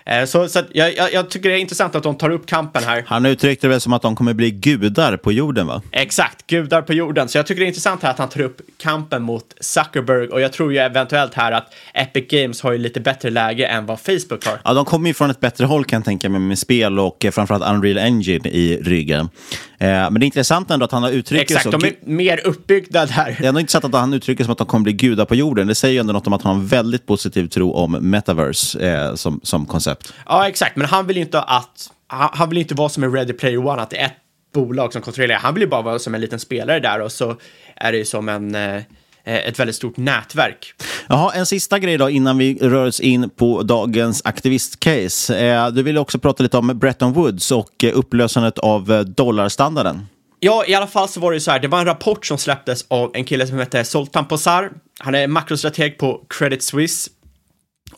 [0.09, 2.83] Eh, så, så jag, jag, jag, tycker det är intressant att de tar upp kampen
[2.85, 3.05] här.
[3.07, 5.83] Han uttryckte det väl som att de kommer bli gudar på jorden, va?
[5.93, 7.29] Exakt, gudar på jorden.
[7.29, 10.41] Så jag tycker det är intressant här att han tar upp kampen mot Zuckerberg och
[10.41, 14.01] jag tror ju eventuellt här att Epic Games har ju lite bättre läge än vad
[14.01, 14.59] Facebook har.
[14.65, 17.25] Ja, de kommer ju från ett bättre håll kan jag tänka mig med spel och
[17.25, 19.29] eh, framförallt Unreal Engine i ryggen.
[19.79, 21.71] Eh, men det är intressant ändå att han har uttryckt Exakt, så.
[21.71, 23.37] de är mer uppbyggda där.
[23.39, 25.67] Det är ändå intressant att han uttrycker som att de kommer bli gudar på jorden.
[25.67, 28.81] Det säger ju ändå något om att han har en väldigt positiv tro om metaverse
[28.81, 29.98] eh, som, som koncept.
[30.27, 33.13] Ja, exakt, men han vill ju inte att, han, han vill inte vara som en
[33.13, 34.17] Ready Player One, att det är ett
[34.55, 35.39] bolag som kontrollerar.
[35.39, 37.37] Han vill ju bara vara som en liten spelare där och så
[37.77, 38.83] är det ju som en eh,
[39.25, 40.75] ett väldigt stort nätverk.
[41.09, 45.39] Jaha, en sista grej då innan vi rör oss in på dagens aktivistcase.
[45.39, 50.07] Eh, du vill också prata lite om Bretton Woods och eh, upplösandet av dollarstandarden.
[50.41, 52.85] Ja, i alla fall så var det så här, det var en rapport som släpptes
[52.89, 54.71] av en kille som heter Soltan Posar.
[54.99, 57.11] Han är makrostrateg på Credit Suisse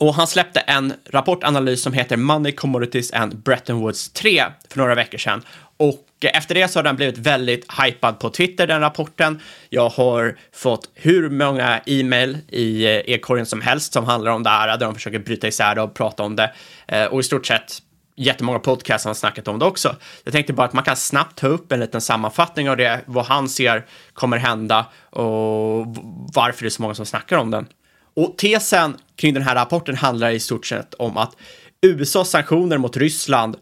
[0.00, 4.94] och han släppte en rapportanalys som heter Money, Commodities and Bretton Woods 3 för några
[4.94, 5.42] veckor sedan.
[5.76, 9.40] Och efter det så har den blivit väldigt hypad på Twitter, den rapporten.
[9.68, 14.50] Jag har fått hur många e-mail i eh, e-korgen som helst som handlar om det
[14.50, 16.52] här, där de försöker bryta isär det och prata om det.
[16.88, 17.78] Eh, och i stort sett
[18.16, 19.96] jättemånga podcasts har snackat om det också.
[20.24, 23.24] Jag tänkte bara att man kan snabbt ta upp en liten sammanfattning av det, vad
[23.24, 25.86] han ser kommer hända och
[26.34, 27.66] varför det är så många som snackar om den.
[28.16, 31.36] Och tesen kring den här rapporten handlar i stort sett om att
[31.82, 33.56] USAs sanktioner mot Ryssland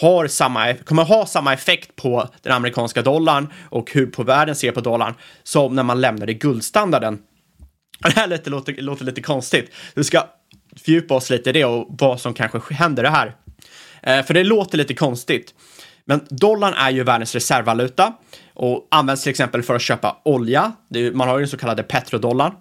[0.00, 4.54] har samma, e- kommer ha samma effekt på den amerikanska dollarn och hur på världen
[4.54, 7.18] ser på dollarn som när man lämnade guldstandarden.
[7.98, 9.70] Det här låter, låter, låter lite konstigt.
[9.94, 10.26] Vi ska
[10.84, 13.36] fördjupa oss lite i det och vad som kanske händer det här.
[14.02, 15.54] Eh, för det låter lite konstigt.
[16.04, 18.12] Men dollarn är ju världens reservvaluta
[18.54, 20.72] och används till exempel för att köpa olja.
[21.12, 22.52] Man har ju den så kallade petrodollarn.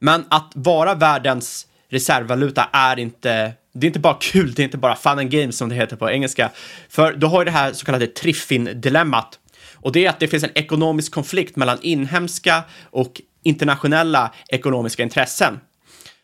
[0.00, 4.78] Men att vara världens reservvaluta är inte, det är inte bara kul, det är inte
[4.78, 6.50] bara fun and games som det heter på engelska.
[6.88, 9.38] För du har ju det här så kallade Triffin-dilemmat.
[9.74, 15.60] Och det är att det finns en ekonomisk konflikt mellan inhemska och internationella ekonomiska intressen.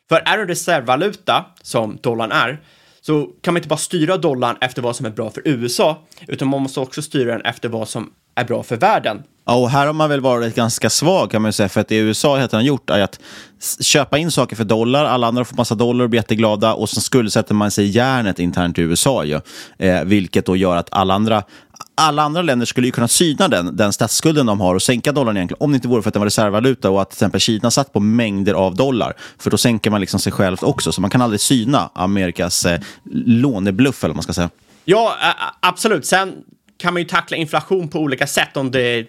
[0.09, 2.61] För är du reservvaluta, som dollarn är,
[3.01, 6.49] så kan man inte bara styra dollarn efter vad som är bra för USA, utan
[6.49, 9.23] man måste också styra den efter vad som är bra för världen.
[9.49, 11.97] Ja, och här har man väl varit ganska svag kan man säga, för att det
[11.97, 13.21] USA har gjort är att
[13.81, 17.03] köpa in saker för dollar, alla andra får massa dollar och blir jätteglada och sen
[17.03, 19.41] skuldsätter man sig i järnet internt i USA ju.
[19.79, 21.43] Eh, vilket då gör att alla andra,
[21.95, 25.37] alla andra länder skulle ju kunna syna den, den statsskulden de har och sänka dollarn
[25.37, 27.71] egentligen, om det inte vore för att den var reservvaluta och att till exempel Kina
[27.71, 29.17] satt på mängder av dollar.
[29.39, 32.81] För då sänker man liksom sig själv också, så man kan aldrig syna Amerikas eh,
[33.13, 34.51] lånebluff, eller vad man ska säga.
[34.85, 35.15] Ja,
[35.61, 36.07] absolut.
[36.07, 36.33] Sen
[36.79, 39.07] kan man ju tackla inflation på olika sätt om det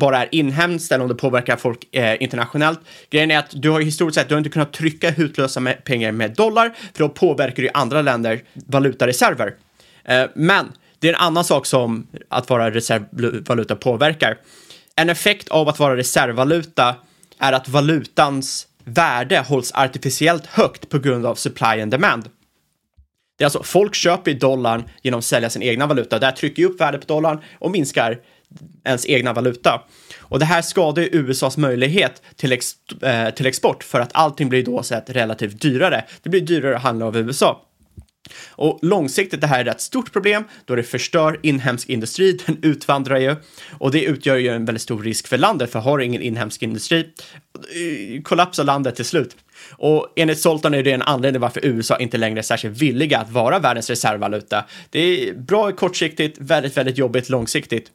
[0.00, 2.80] bara är inhemskt eller om det påverkar folk eh, internationellt.
[3.10, 6.12] Grejen är att du har historiskt sett, du har inte kunnat trycka hutlösa med pengar
[6.12, 9.54] med dollar, för då påverkar det ju andra länder valutareserver.
[10.04, 14.38] Eh, men det är en annan sak som att vara reservvaluta påverkar.
[14.96, 16.94] En effekt av att vara reservvaluta
[17.38, 22.28] är att valutans värde hålls artificiellt högt på grund av supply and demand.
[23.36, 26.18] Det är alltså folk köper i dollarn genom att sälja sin egna valuta.
[26.18, 28.20] Det här trycker ju upp värdet på dollarn och minskar
[28.84, 29.82] ens egna valuta.
[30.20, 34.48] Och det här skadar ju USAs möjlighet till, ex eh, till export för att allting
[34.48, 36.04] blir då sett relativt dyrare.
[36.22, 37.70] Det blir dyrare att handla av USA.
[38.50, 43.18] Och långsiktigt det här är ett stort problem då det förstör inhemsk industri, den utvandrar
[43.18, 43.36] ju
[43.78, 46.62] och det utgör ju en väldigt stor risk för landet för har du ingen inhemsk
[46.62, 49.36] industri eh, kollapsar landet till slut.
[49.70, 53.30] Och enligt Zoltan är det en anledning varför USA inte längre är särskilt villiga att
[53.30, 54.64] vara världens reservvaluta.
[54.90, 57.90] Det är bra kortsiktigt, väldigt, väldigt jobbigt långsiktigt.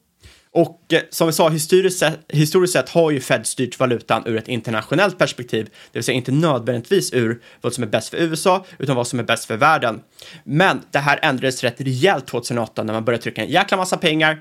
[0.52, 4.38] Och eh, som vi sa, historiskt sett, historiskt sett har ju Fed styrt valutan ur
[4.38, 8.66] ett internationellt perspektiv, det vill säga inte nödvändigtvis ur vad som är bäst för USA,
[8.78, 10.02] utan vad som är bäst för världen.
[10.44, 14.40] Men det här ändrades rätt rejält 2008 när man började trycka en jäkla massa pengar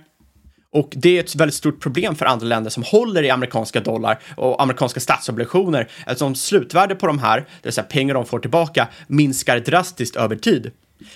[0.73, 4.19] och det är ett väldigt stort problem för andra länder som håller i amerikanska dollar
[4.37, 8.89] och amerikanska statsobligationer eftersom slutvärdet på de här, det vill säga pengar de får tillbaka,
[9.07, 10.71] minskar drastiskt över tid.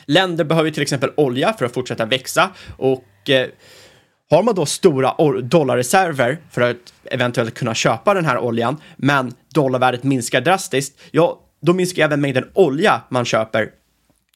[0.05, 3.49] Länder behöver till exempel olja för att fortsätta växa och eh,
[4.31, 10.03] har man då stora dollarreserver för att eventuellt kunna köpa den här oljan, men dollarvärdet
[10.03, 13.71] minskar drastiskt, ja, då minskar även mängden olja man köper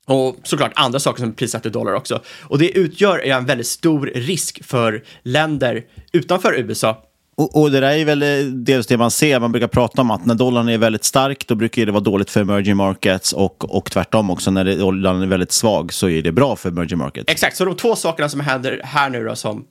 [0.06, 2.20] och såklart andra saker som i dollar också.
[2.42, 7.02] Och det utgör en väldigt stor risk för länder utanför USA.
[7.36, 9.40] Och, och, det där är väl eh, dels det man ser.
[9.40, 12.30] Man brukar prata om att när dollarn är väldigt stark, då brukar det vara dåligt
[12.30, 14.50] för emerging markets och, och tvärtom också.
[14.50, 17.32] När dollarn är väldigt svag så är det bra för emerging markets.
[17.32, 19.64] Exakt, så de två sakerna som händer här nu då som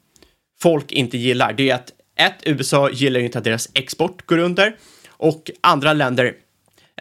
[0.61, 4.75] folk inte gillar, det är att ett, USA gillar inte att deras export går under
[5.09, 6.33] och andra länder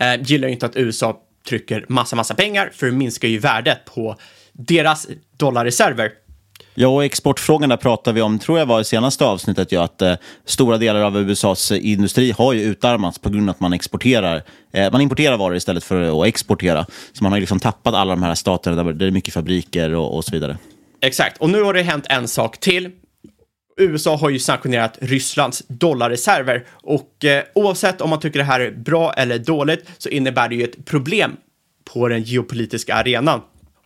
[0.00, 4.16] eh, gillar inte att USA trycker massa, massa pengar för det minskar ju värdet på
[4.52, 6.10] deras dollarreserver.
[6.74, 10.02] Ja, och exportfrågan där pratar vi om, tror jag var i senaste avsnittet, ja, att
[10.02, 14.42] eh, stora delar av USAs industri har ju utarmats på grund av att man exporterar.
[14.72, 16.86] Eh, man importerar varor istället för att exportera.
[17.12, 20.16] Så man har liksom tappat alla de här staterna där det är mycket fabriker och,
[20.16, 20.58] och så vidare.
[21.00, 22.90] Exakt, och nu har det hänt en sak till.
[23.76, 28.70] USA har ju sanktionerat Rysslands dollarreserver och eh, oavsett om man tycker det här är
[28.70, 31.36] bra eller dåligt så innebär det ju ett problem
[31.84, 33.40] på den geopolitiska arenan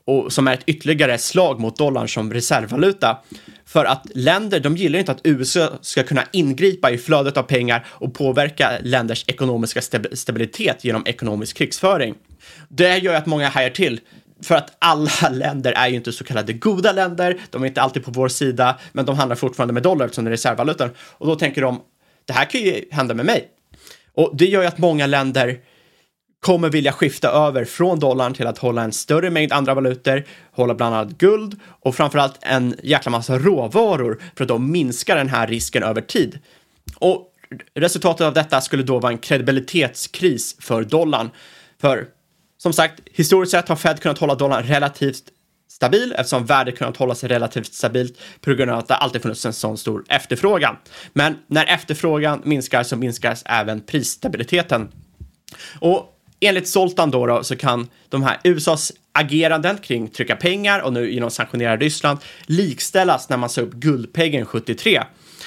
[0.04, 3.18] och som är ett ytterligare slag mot dollarn som reservvaluta.
[3.66, 7.86] För att länder, de gillar inte att USA ska kunna ingripa i flödet av pengar
[7.88, 9.80] och påverka länders ekonomiska
[10.12, 12.14] stabilitet genom ekonomisk krigsföring.
[12.68, 14.00] Det gör att många hajar till
[14.42, 18.04] för att alla länder är ju inte så kallade goda länder, de är inte alltid
[18.04, 20.90] på vår sida, men de handlar fortfarande med dollar som är reservvalutan.
[21.00, 21.80] Och då tänker de,
[22.24, 23.48] det här kan ju hända med mig.
[24.14, 25.58] Och det gör ju att många länder
[26.40, 30.74] kommer vilja skifta över från dollarn till att hålla en större mängd andra valutor, hålla
[30.74, 35.46] bland annat guld och framförallt en jäkla massa råvaror för att då minska den här
[35.46, 36.38] risken över tid.
[36.98, 37.32] Och
[37.74, 41.30] resultatet av detta skulle då vara en kredibilitetskris för dollarn.
[41.80, 42.06] För
[42.58, 45.24] som sagt, historiskt sett har Fed kunnat hålla dollarn relativt
[45.68, 49.46] stabil eftersom värdet kunnat hålla sig relativt stabilt på grund av att det alltid funnits
[49.46, 50.76] en sån stor efterfrågan.
[51.12, 54.88] Men när efterfrågan minskar så minskas även prisstabiliteten.
[55.80, 60.92] Och enligt Zoltan då, då så kan de här USAs ageranden kring trycka pengar och
[60.92, 65.02] nu genom sanktionera Ryssland likställas när man sa upp guldpeggen 73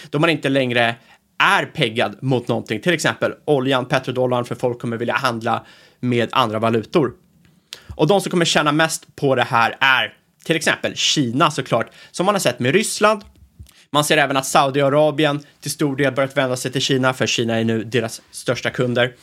[0.10, 0.96] då man inte längre
[1.38, 5.66] är peggad mot någonting, till exempel oljan, petrodollarn, för folk kommer vilja handla
[6.02, 7.14] med andra valutor.
[7.96, 12.26] Och de som kommer tjäna mest på det här är till exempel Kina såklart, som
[12.26, 13.22] man har sett med Ryssland.
[13.92, 17.60] Man ser även att Saudiarabien till stor del börjat vända sig till Kina, för Kina
[17.60, 19.16] är nu deras största kunder.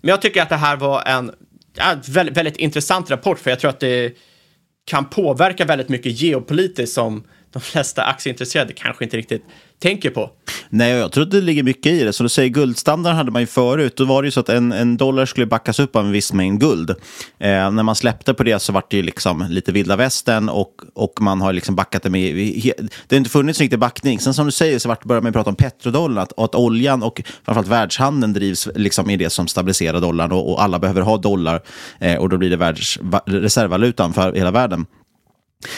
[0.00, 1.32] Men jag tycker att det här var en
[1.74, 4.16] ja, väldigt, väldigt intressant rapport, för jag tror att det
[4.84, 9.44] kan påverka väldigt mycket geopolitiskt som de flesta aktieintresserade kanske inte riktigt
[9.84, 10.30] tänker på.
[10.68, 12.12] Nej, jag tror att det ligger mycket i det.
[12.12, 13.96] Som du säger, guldstandarden hade man ju förut.
[13.96, 16.32] Då var det ju så att en, en dollar skulle backas upp av en viss
[16.32, 16.90] mängd guld.
[16.90, 16.96] Eh,
[17.70, 21.20] när man släppte på det så var det ju liksom lite vilda västern och, och
[21.20, 22.34] man har liksom backat det med...
[23.06, 24.18] Det har inte funnits riktig backning.
[24.18, 27.68] Sen som du säger så började man prata om petrodollarn, att, att oljan och framförallt
[27.68, 31.62] världshandeln drivs liksom i det som stabiliserar dollarn och, och alla behöver ha dollar
[31.98, 34.86] eh, och då blir det världs, reservvalutan för hela världen.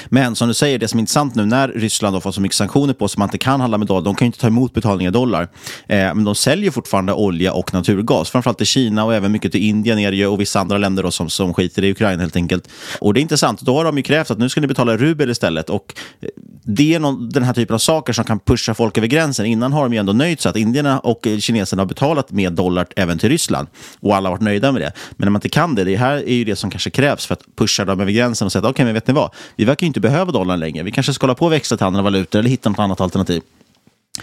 [0.08, 2.56] Men som du säger, det som är intressant nu när Ryssland har fått så mycket
[2.56, 4.74] sanktioner på sig man inte kan handla med dollar, de kan ju inte ta emot
[4.74, 5.42] betalningar i dollar.
[5.88, 9.62] Eh, men de säljer fortfarande olja och naturgas, framförallt till Kina och även mycket till
[9.62, 12.68] Indien är det och vissa andra länder då, som, som skiter i Ukraina helt enkelt.
[13.00, 15.30] Och det är intressant, då har de ju krävt att nu ska ni betala rubel
[15.30, 15.70] istället.
[15.70, 16.28] Och eh,
[16.68, 19.46] det är någon, den här typen av saker som kan pusha folk över gränsen.
[19.46, 22.52] Innan har de ju ändå nöjt sig att indierna och eh, kineserna har betalat med
[22.52, 23.68] dollar även till Ryssland.
[24.00, 24.92] Och alla har varit nöjda med det.
[25.10, 27.32] Men när man inte kan det, det här är ju det som kanske krävs för
[27.32, 29.30] att pusha dem över gränsen och säga okej, okay, men vet ni vad?
[29.56, 30.82] Vi verkar ju inte behöva dollarn längre.
[30.82, 33.42] Vi kanske ska hålla på och växla till andra valutor eller hitta något annat alternativ.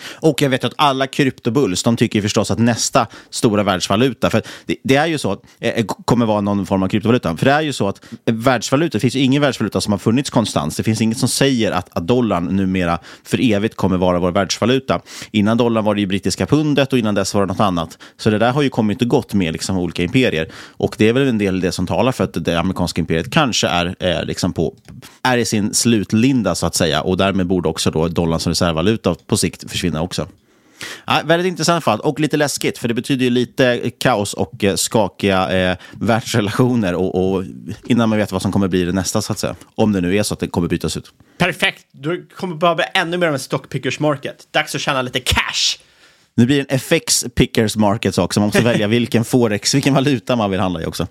[0.02, 4.76] Och jag vet att alla kryptobulls, de tycker förstås att nästa stora världsvaluta, för det,
[4.84, 7.38] det är ju så, eh, eh, kommer vara någon form av kryptovaluta.
[7.38, 9.98] För det är ju så att eh, världsvaluta, det finns ju ingen världsvaluta som har
[10.00, 10.78] funnits konstant.
[10.78, 15.02] Det finns inget som säger att, att dollarn numera för evigt kommer vara vår världsvaluta.
[15.32, 17.98] Innan dollarn var det ju brittiska pundet och innan dess var det något annat.
[18.18, 20.52] Så det där har ju kommit och gått med liksom olika imperier.
[20.78, 23.68] Och det är väl en del det som talar för att det amerikanska imperiet kanske
[23.68, 24.76] är, är, liksom på,
[25.24, 27.02] är i sin slutlinda så att säga.
[27.02, 30.28] Och därmed borde också då dollarn som reservvaluta på sikt försvinna försvinna också.
[31.06, 34.76] Ja, väldigt intressant fall och lite läskigt för det betyder ju lite kaos och eh,
[34.76, 37.44] skakiga eh, världsrelationer och, och,
[37.86, 39.56] innan man vet vad som kommer bli det nästa så att säga.
[39.76, 41.12] Om det nu är så att det kommer bytas ut.
[41.38, 44.48] Perfekt, du kommer behöva ännu mer av en stockpickers market.
[44.52, 45.80] Dags att tjäna lite cash.
[46.36, 48.40] Nu blir det en FX pickers market också.
[48.40, 51.08] Man måste välja vilken forex, vilken valuta man vill handla i också.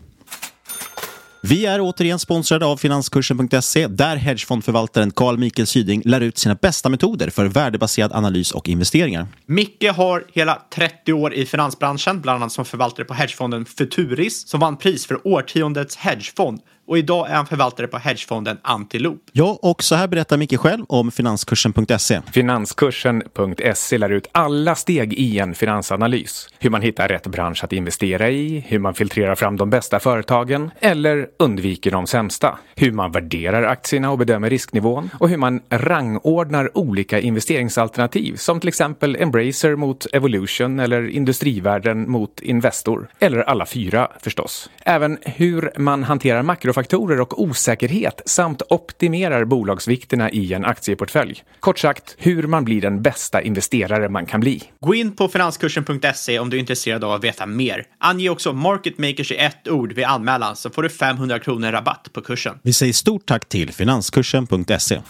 [1.45, 6.89] Vi är återigen sponsrade av Finanskursen.se där hedgefondförvaltaren Carl Mikael Syding lär ut sina bästa
[6.89, 9.27] metoder för värdebaserad analys och investeringar.
[9.47, 14.61] Micke har hela 30 år i finansbranschen, bland annat som förvaltare på hedgefonden Futuris som
[14.61, 16.61] vann pris för årtiondets hedgefond
[16.93, 19.23] och idag är han förvaltare på hedgefonden Antiloop.
[19.33, 22.21] Ja, och så här berättar Micke själv om Finanskursen.se.
[22.33, 26.49] Finanskursen.se lär ut alla steg i en finansanalys.
[26.59, 30.71] Hur man hittar rätt bransch att investera i, hur man filtrerar fram de bästa företagen
[30.81, 32.59] eller undviker de sämsta.
[32.77, 38.69] Hur man värderar aktierna och bedömer risknivån och hur man rangordnar olika investeringsalternativ som till
[38.69, 43.09] exempel Embracer mot Evolution eller Industrivärden mot Investor.
[43.19, 44.71] Eller alla fyra förstås.
[44.85, 51.43] Även hur man hanterar makrofaktorer riskfaktorer och osäkerhet samt optimerar bolagsvikterna i en aktieportfölj.
[51.61, 54.63] Kort sagt, hur man blir den bästa investerare man kan bli.
[54.81, 57.85] Gå in på finanskursen.se om du är intresserad av att veta mer.
[57.99, 62.09] Ange också Market Makers i ett ord vid anmälan så får du 500 kronor rabatt
[62.13, 62.59] på kursen.
[62.63, 65.01] Vi säger stort tack till finanskursen.se.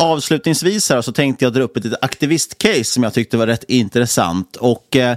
[0.00, 4.56] Avslutningsvis här så tänkte jag dra upp ett aktivistcase som jag tyckte var rätt intressant.
[4.56, 5.16] Och eh,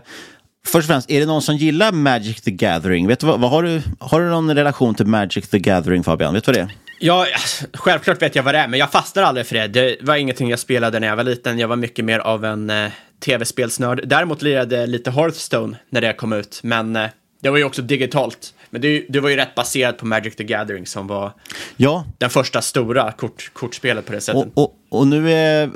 [0.66, 3.08] Först och främst, är det någon som gillar Magic the Gathering?
[3.08, 6.34] Vet du, vad, vad har, du, har du någon relation till Magic the Gathering, Fabian?
[6.34, 6.78] Vet du vad det är?
[7.00, 7.26] Ja,
[7.74, 9.68] självklart vet jag vad det är, men jag fastnar aldrig för det.
[9.68, 11.60] Det var ingenting jag spelade när jag var liten.
[11.60, 14.02] Jag var mycket mer av en eh, tv-spelsnörd.
[14.08, 17.10] Däremot lirade jag lite Hearthstone när det kom ut, men eh,
[17.42, 18.54] det var ju också digitalt.
[18.70, 21.34] Men det, det, var ju rätt baserat på Magic the Gathering som var
[21.78, 22.06] ja.
[22.18, 24.52] den första stora kort, kortspelet på det sättet.
[24.54, 25.72] Och, och och nu är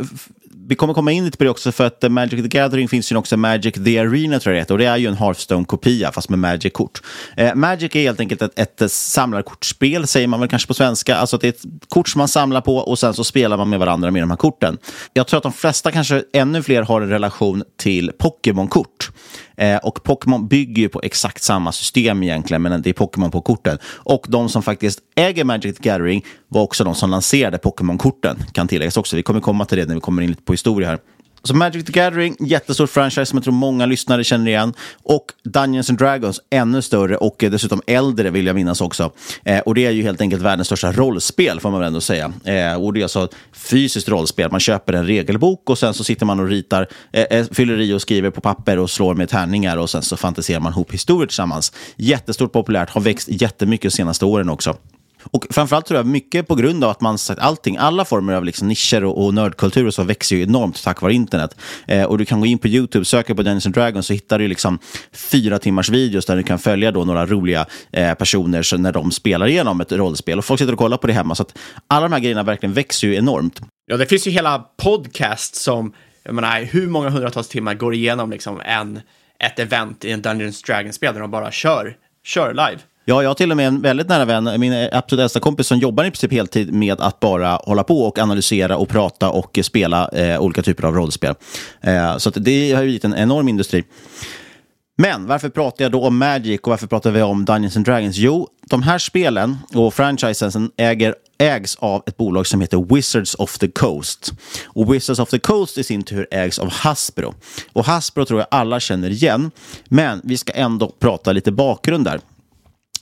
[0.67, 3.11] vi kommer komma in lite på det också för att eh, Magic the Gathering finns
[3.11, 6.11] ju också Magic the Arena tror jag det heter, och det är ju en Hearthstone-kopia
[6.11, 7.01] fast med Magic-kort.
[7.37, 11.15] Eh, Magic är helt enkelt ett, ett eh, samlarkortspel säger man väl kanske på svenska.
[11.15, 13.79] Alltså det är ett kort som man samlar på och sen så spelar man med
[13.79, 14.77] varandra med de här korten.
[15.13, 19.11] Jag tror att de flesta, kanske ännu fler, har en relation till Pokémon-kort.
[19.57, 23.41] Eh, och Pokémon bygger ju på exakt samma system egentligen, men det är Pokémon på
[23.41, 23.77] korten.
[23.85, 26.25] Och de som faktiskt äger Magic the Gathering
[26.55, 29.15] var också de som lanserade Pokémon-korten, kan tilläggas också.
[29.15, 30.99] Vi kommer komma till det när vi kommer in lite på historia här.
[31.43, 34.73] Så Magic the Gathering, jättestor franchise som jag tror många lyssnare känner igen.
[35.03, 39.11] Och Dungeons and Dragons, ännu större och dessutom äldre vill jag minnas också.
[39.43, 42.33] Eh, och det är ju helt enkelt världens största rollspel får man väl ändå säga.
[42.43, 44.51] Eh, och det är alltså fysiskt rollspel.
[44.51, 47.93] Man köper en regelbok och sen så sitter man och ritar, eh, eh fyller i
[47.93, 51.27] och skriver på papper och slår med tärningar och sen så fantiserar man ihop historier
[51.27, 51.71] tillsammans.
[51.95, 54.75] Jättestort populärt, har växt jättemycket de senaste åren också.
[55.31, 58.45] Och framförallt tror jag mycket på grund av att man sagt allting, alla former av
[58.45, 61.57] liksom nischer och, och nördkultur och så växer ju enormt tack vare internet.
[61.87, 64.39] Eh, och du kan gå in på YouTube, söka på Dungeons and Dragons så hittar
[64.39, 64.79] du liksom
[65.11, 69.47] fyra timmars videos där du kan följa då några roliga eh, personer när de spelar
[69.47, 70.37] igenom ett rollspel.
[70.37, 71.35] Och folk sitter och kollar på det hemma.
[71.35, 71.57] Så att
[71.87, 73.61] alla de här grejerna verkligen växer ju enormt.
[73.85, 78.31] Ja, det finns ju hela podcast som, jag menar, hur många hundratals timmar går igenom
[78.31, 78.99] liksom en,
[79.39, 82.79] ett event i en Dungeons Dragons-spel där de bara kör, kör live.
[83.07, 85.79] Ja, jag har till och med en väldigt nära vän, min absolut äldsta kompis som
[85.79, 90.09] jobbar i princip heltid med att bara hålla på och analysera och prata och spela
[90.09, 91.35] eh, olika typer av rollspel.
[91.81, 93.83] Eh, så det har ju blivit en enorm industri.
[94.97, 98.17] Men varför pratar jag då om Magic och varför pratar vi om Dungeons and Dragons?
[98.17, 103.57] Jo, de här spelen och franchisen äger, ägs av ett bolag som heter Wizards of
[103.57, 104.33] the Coast.
[104.65, 107.33] Och Wizards of the Coast i sin tur ägs av Hasbro.
[107.73, 109.51] Och Hasbro tror jag alla känner igen,
[109.85, 112.19] men vi ska ändå prata lite bakgrund där.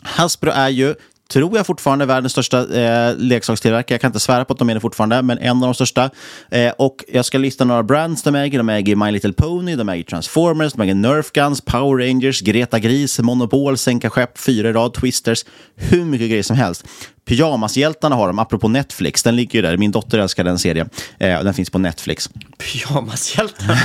[0.04, 0.95] Hasbro är ju
[1.34, 3.93] tror jag fortfarande världens största eh, leksakstillverkare.
[3.93, 6.10] Jag kan inte svära på att de är det fortfarande, men en av de största.
[6.51, 8.58] Eh, och jag ska lista några brands de äger.
[8.58, 12.80] De äger My Little Pony, de äger Transformers, de äger Nerf Guns, Power Rangers, Greta
[12.80, 15.45] Gris, Monopol, Sänka Skepp, Fyra i rad, Twisters.
[15.76, 16.86] Hur mycket grejer som helst.
[17.26, 19.24] Pyjamashjältarna har de, apropå Netflix.
[19.24, 19.78] Den ligger ju där.
[19.78, 20.89] Min dotter älskar den serien.
[21.17, 22.30] Eh, den finns på Netflix.
[22.57, 23.78] Pyjamashjältarna?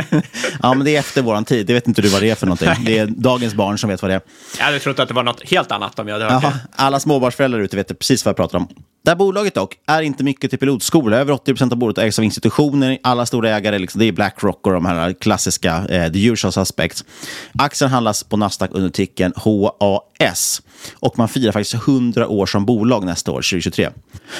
[0.62, 1.66] ja, men det är efter våran tid.
[1.66, 2.70] Det vet inte du vad det är för någonting.
[2.84, 4.20] Det är dagens barn som vet vad det är.
[4.58, 6.82] Jag hade trott att det var något helt annat om jag hade hört Jaha, det.
[6.82, 8.68] Alla småbarnsföräldrar ute vet precis vad jag pratar om.
[9.04, 11.16] Det här bolaget dock är inte mycket till pilotskola.
[11.16, 12.98] Över 80 procent av bolaget ägs av institutioner.
[13.02, 17.04] Alla stora ägare liksom, det är Blackrock och de här klassiska, eh, the usual suspects.
[17.58, 19.32] Aktien handlas på Nasdaq under ticken
[20.18, 20.62] S.
[20.94, 23.90] Och man firar faktiskt 100 år som bolag nästa år, 2023.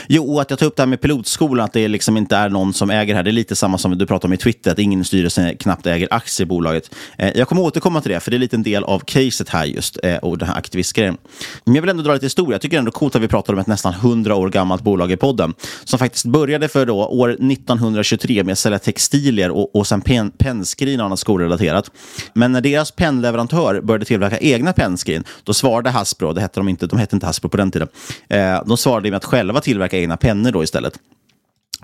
[0.08, 2.48] Jo, och att jag tar upp det här med pilotskolan, att det liksom inte är
[2.48, 3.22] någon som äger det här.
[3.22, 5.86] Det är lite samma som du pratade om i Twitter, att ingen i styrelsen knappt
[5.86, 6.94] äger aktier i bolaget.
[7.18, 9.64] Eh, jag kommer återkomma till det, för det är lite en del av caset här
[9.64, 11.16] just, eh, och den här aktivistgrejen.
[11.64, 12.54] Men jag vill ändå dra lite historia.
[12.54, 15.16] Jag tycker ändå coolt att vi pratar om ett nästan 100 år gammalt bolag i
[15.16, 15.54] podden,
[15.84, 20.30] som faktiskt började för då, år 1923 med att sälja textilier och, och sen pen,
[20.30, 21.90] pennskrin och annat skolrelaterat.
[22.32, 26.86] Men när deras pennleverantör började tillverka egna pennskrin, då svarade Hasbro det hette de inte,
[26.86, 27.88] de hette inte Hasbro på den tiden.
[28.28, 30.98] Eh, de svarade med att själva tillverka egna pennor då istället.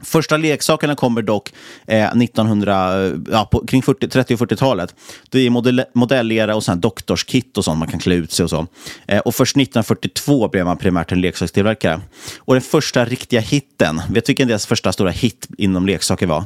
[0.02, 1.52] Första leksakerna kommer dock
[1.86, 4.94] eh, 1900, ja, på, kring 40, 30 och 40-talet.
[5.30, 8.50] Det är modell, modellera och sen doktorskit och sånt, man kan klä ut sig och
[8.50, 8.66] så.
[9.06, 12.00] Eh, och först 1942 blev man primärt en leksakstillverkare.
[12.38, 16.44] Och den första riktiga hitten, vet du vilken deras första stora hit inom leksaker var?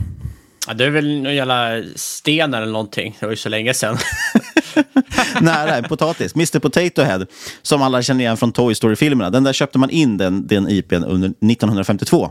[0.68, 3.16] Ja, det är väl någon jävla sten eller någonting.
[3.20, 3.96] Det var ju så länge sedan.
[5.40, 6.34] Nära, en potatis.
[6.34, 7.26] Mr Potato Head,
[7.62, 9.30] som alla känner igen från Toy Story-filmerna.
[9.30, 12.30] Den där köpte man in, den, den IPn, under 1952.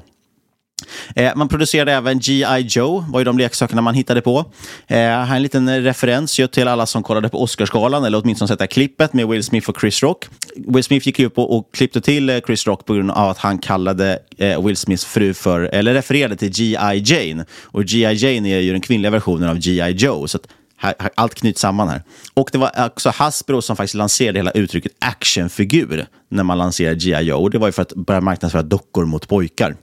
[1.15, 2.65] Eh, man producerade även G.I.
[2.69, 4.45] Joe, var ju de leksakerna man hittade på.
[4.87, 8.47] Eh, här är en liten referens ju till alla som kollade på Oscarsgalan, eller åtminstone
[8.47, 10.25] sett det här klippet med Will Smith och Chris Rock.
[10.55, 13.37] Will Smith gick upp och, och klippte till eh, Chris Rock på grund av att
[13.37, 17.03] han kallade eh, Will Smiths fru för, eller refererade till G.I.
[17.05, 17.45] Jane.
[17.63, 18.13] Och G.I.
[18.13, 19.91] Jane är ju den kvinnliga versionen av G.I.
[19.91, 20.27] Joe.
[20.27, 20.39] Så
[20.77, 22.03] här, allt knyts samman här.
[22.33, 27.23] Och det var också Hasbro som faktiskt lanserade hela uttrycket actionfigur när man lanserade G.I.
[27.23, 27.41] Joe.
[27.41, 29.75] Och Det var ju för att börja marknadsföra dockor mot pojkar.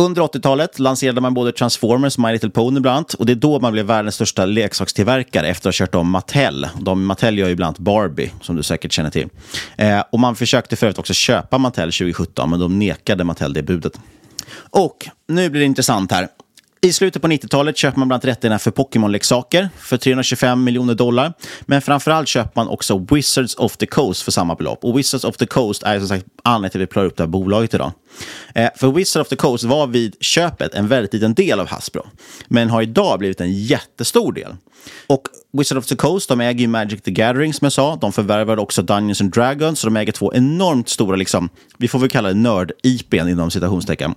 [0.00, 3.14] Under 80-talet lanserade man både Transformers och My Little Pony bland annat.
[3.14, 6.68] Och det är då man blev världens största leksakstillverkare efter att ha kört om Mattel.
[6.80, 9.28] De, Mattel gör ju bland annat Barbie, som du säkert känner till.
[9.76, 13.62] Eh, och man försökte för övrigt också köpa Mattel 2017, men de nekade Mattel det
[13.62, 14.00] budet.
[14.70, 16.28] Och nu blir det intressant här.
[16.82, 21.32] I slutet på 90-talet köper man bland annat rättigheterna för Pokémon-leksaker för 325 miljoner dollar.
[21.60, 24.84] Men framförallt köper man också Wizards of the Coast för samma belopp.
[24.84, 27.22] Och Wizards of the Coast är som sagt anledningen till att vi plöjer upp det
[27.22, 27.92] här bolaget idag.
[28.54, 32.06] Eh, för Wizards of the Coast var vid köpet en väldigt liten del av Hasbro.
[32.48, 34.56] Men har idag blivit en jättestor del.
[35.06, 35.22] Och
[35.52, 37.96] Wizards of the Coast, de äger ju Magic the Gathering som jag sa.
[37.96, 39.80] De förvärvade också Dungeons and Dragons.
[39.80, 44.14] Så de äger två enormt stora, liksom, vi får väl kalla det nörd-IPn inom citationstecken.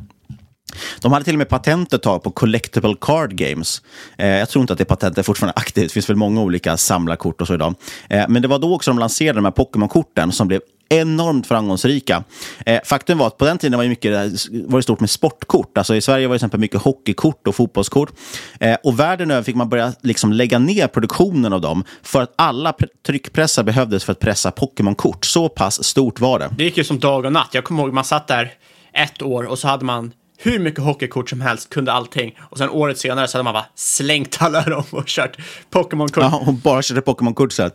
[1.01, 3.81] De hade till och med patent ett tag på collectible card games.
[4.17, 5.83] Eh, jag tror inte att det patentet är fortfarande aktivt.
[5.83, 7.75] Det finns väl många olika samlarkort och så idag.
[8.09, 12.23] Eh, men det var då också de lanserade de här Pokémon-korten som blev enormt framgångsrika.
[12.65, 14.11] Eh, faktum var att på den tiden var det, mycket,
[14.51, 15.77] var det stort med sportkort.
[15.77, 18.11] Alltså I Sverige var det exempel mycket hockeykort och fotbollskort.
[18.59, 22.33] Eh, och världen över fick man börja liksom lägga ner produktionen av dem för att
[22.35, 22.73] alla
[23.05, 25.25] tryckpressar behövdes för att pressa Pokémon-kort.
[25.25, 26.49] Så pass stort var det.
[26.57, 27.49] Det gick ju som dag och natt.
[27.51, 28.51] Jag kommer ihåg man satt där
[28.93, 30.11] ett år och så hade man
[30.43, 32.37] hur mycket hockeykort som helst, kunde allting.
[32.49, 35.37] Och sen året senare så hade man bara slängt alla dem och kört
[35.69, 36.23] Pokémon-kort.
[36.23, 37.69] Ja, och bara körde Pokémon-kort så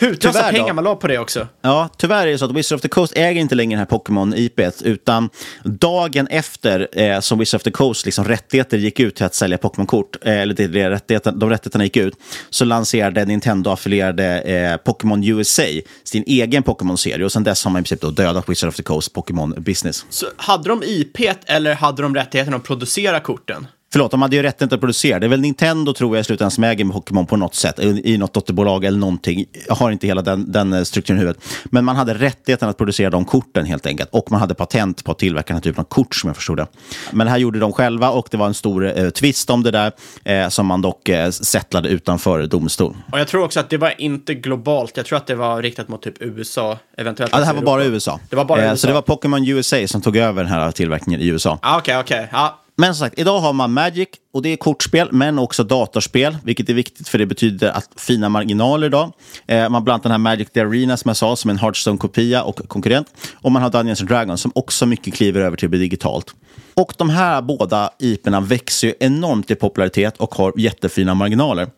[0.00, 1.48] Hutlösa pengar man la på det också.
[1.62, 3.98] Ja, tyvärr är det så att Wizard of the Coast äger inte längre den här
[3.98, 5.30] Pokémon-IP, utan
[5.64, 9.58] dagen efter eh, som Wizard of the Coast liksom, rättigheter gick ut till att sälja
[9.58, 12.14] Pokémon-kort, eh, eller det, det, rättigheten, de rättigheterna gick ut,
[12.50, 15.66] så lanserade Nintendo-affilierade eh, Pokémon USA
[16.04, 18.82] sin egen Pokémon-serie och sen dess har man i princip då dödat Wizard of the
[18.82, 20.04] Coast Pokémon-business.
[20.10, 23.66] Så hade de IP eller hade hade de rättigheten att producera korten?
[23.94, 25.18] Förlåt, de hade ju rätten att producera.
[25.18, 27.78] Det är väl Nintendo, tror jag, i slutändan som äger Pokémon på något sätt.
[27.78, 29.44] I något dotterbolag eller någonting.
[29.68, 31.42] Jag har inte hela den, den eh, strukturen i huvudet.
[31.64, 34.08] Men man hade rättigheten att producera de korten helt enkelt.
[34.12, 36.56] Och man hade patent på att tillverka den här typen av kort, som jag förstod
[36.56, 36.66] det.
[37.10, 39.70] Men det här gjorde de själva och det var en stor eh, twist om det
[39.70, 39.92] där.
[40.24, 42.96] Eh, som man dock eh, settlade utanför domstol.
[43.12, 44.96] Och jag tror också att det var inte globalt.
[44.96, 47.32] Jag tror att det var riktat mot typ USA, eventuellt.
[47.32, 48.20] Ja, det här var bara USA.
[48.30, 48.76] Det var bara eh, USA.
[48.76, 51.58] Så det var Pokémon USA som tog över den här tillverkningen i USA.
[51.62, 52.18] Ah, Okej, okay.
[52.18, 52.28] Okay.
[52.32, 52.60] Ah.
[52.76, 56.68] Men som sagt, idag har man Magic och det är kortspel, men också datorspel, vilket
[56.68, 59.12] är viktigt för det betyder att fina marginaler idag.
[59.46, 62.68] Eh, man bland den här Magic the Arena som jag sa, som en Hearthstone-kopia och
[62.68, 63.06] konkurrent.
[63.34, 66.34] Och man har Dungeons and Dragons som också mycket kliver över till att bli digitalt.
[66.74, 71.68] Och de här båda IPerna växer ju enormt i popularitet och har jättefina marginaler.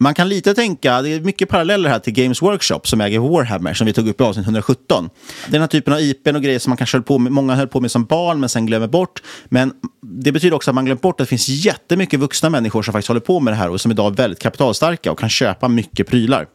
[0.00, 3.74] Man kan lite tänka, det är mycket paralleller här till Games Workshop som äger Warhammer
[3.74, 5.10] som vi tog upp i avsnitt 117.
[5.46, 7.32] Det är den här typen av IP och grejer som man kanske höll på med,
[7.32, 9.22] många höll på med som barn men sen glömmer bort.
[9.48, 9.72] Men
[10.02, 13.08] det betyder också att man glömt bort att det finns jättemycket vuxna människor som faktiskt
[13.08, 16.06] håller på med det här och som idag är väldigt kapitalstarka och kan köpa mycket
[16.06, 16.46] prylar.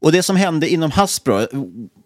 [0.00, 1.46] Och det som hände inom Hasbro,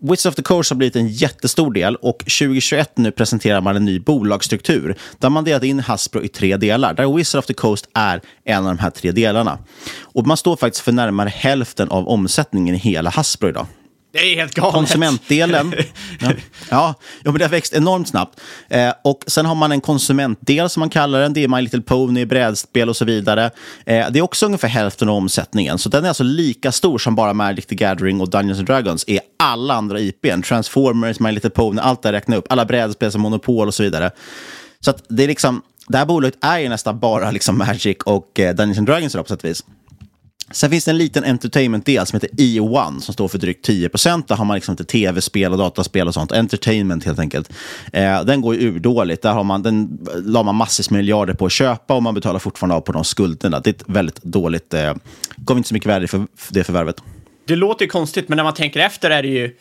[0.01, 3.84] Wizards of the Coast har blivit en jättestor del och 2021 nu presenterar man en
[3.84, 7.88] ny bolagsstruktur där man delat in Hasbro i tre delar, där Wizards of the Coast
[7.95, 9.59] är en av de här tre delarna.
[10.01, 13.66] Och man står faktiskt för närmare hälften av omsättningen i hela Hasbro idag.
[14.12, 14.74] Det är helt galet.
[14.74, 15.74] Konsumentdelen.
[16.20, 16.32] ja,
[16.72, 16.94] ja,
[17.24, 18.40] men det har växt enormt snabbt.
[18.68, 21.32] Eh, och sen har man en konsumentdel som man kallar den.
[21.32, 23.50] Det är My Little Pony, brädspel och så vidare.
[23.86, 25.78] Eh, det är också ungefär hälften av omsättningen.
[25.78, 29.04] Så den är alltså lika stor som bara Magic the Gathering och Dungeons and Dragons
[29.06, 30.42] är alla andra IPn.
[30.42, 32.46] Transformers, My Little Pony, allt det räknar upp.
[32.52, 34.10] Alla brädspel som Monopol och så vidare.
[34.80, 38.40] Så att det är liksom, det här bolaget är ju nästan bara liksom Magic och
[38.40, 39.64] eh, Dungeons and Dragons på sätt och vis.
[40.53, 44.28] Sen finns det en liten entertainment-del som heter E1 som står för drygt 10 procent.
[44.28, 46.32] Där har man liksom inte tv-spel och dataspel och sånt.
[46.32, 47.53] Entertainment helt enkelt.
[47.92, 49.22] Eh, den går ju urdåligt.
[49.22, 52.38] Där har man, den la man massvis med miljarder på att köpa och man betalar
[52.38, 53.61] fortfarande av på de skulderna.
[53.61, 54.94] Det är ett väldigt dåligt, eh,
[55.36, 56.96] gav inte så mycket värde för det förvärvet.
[57.46, 59.57] Det låter ju konstigt, men när man tänker efter är det ju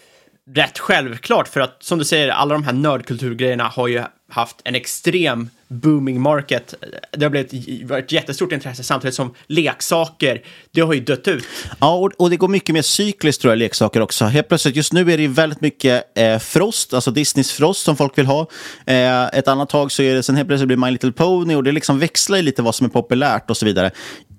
[0.55, 1.47] rätt självklart.
[1.47, 6.21] För att som du säger, alla de här nördkulturgrejerna har ju haft en extrem booming
[6.21, 6.73] market.
[7.11, 10.41] Det har blivit varit jättestort intresse samtidigt som leksaker,
[10.71, 11.43] det har ju dött ut.
[11.79, 14.25] Ja, och, och det går mycket mer cykliskt tror jag, leksaker också.
[14.25, 17.97] Helt plötsligt, just nu är det ju väldigt mycket eh, Frost, alltså Disneys Frost som
[17.97, 18.47] folk vill ha.
[18.85, 21.63] Eh, ett annat tag så är det, sen helt plötsligt blir My Little Pony och
[21.63, 23.91] det liksom växlar ju lite vad som är populärt och så vidare.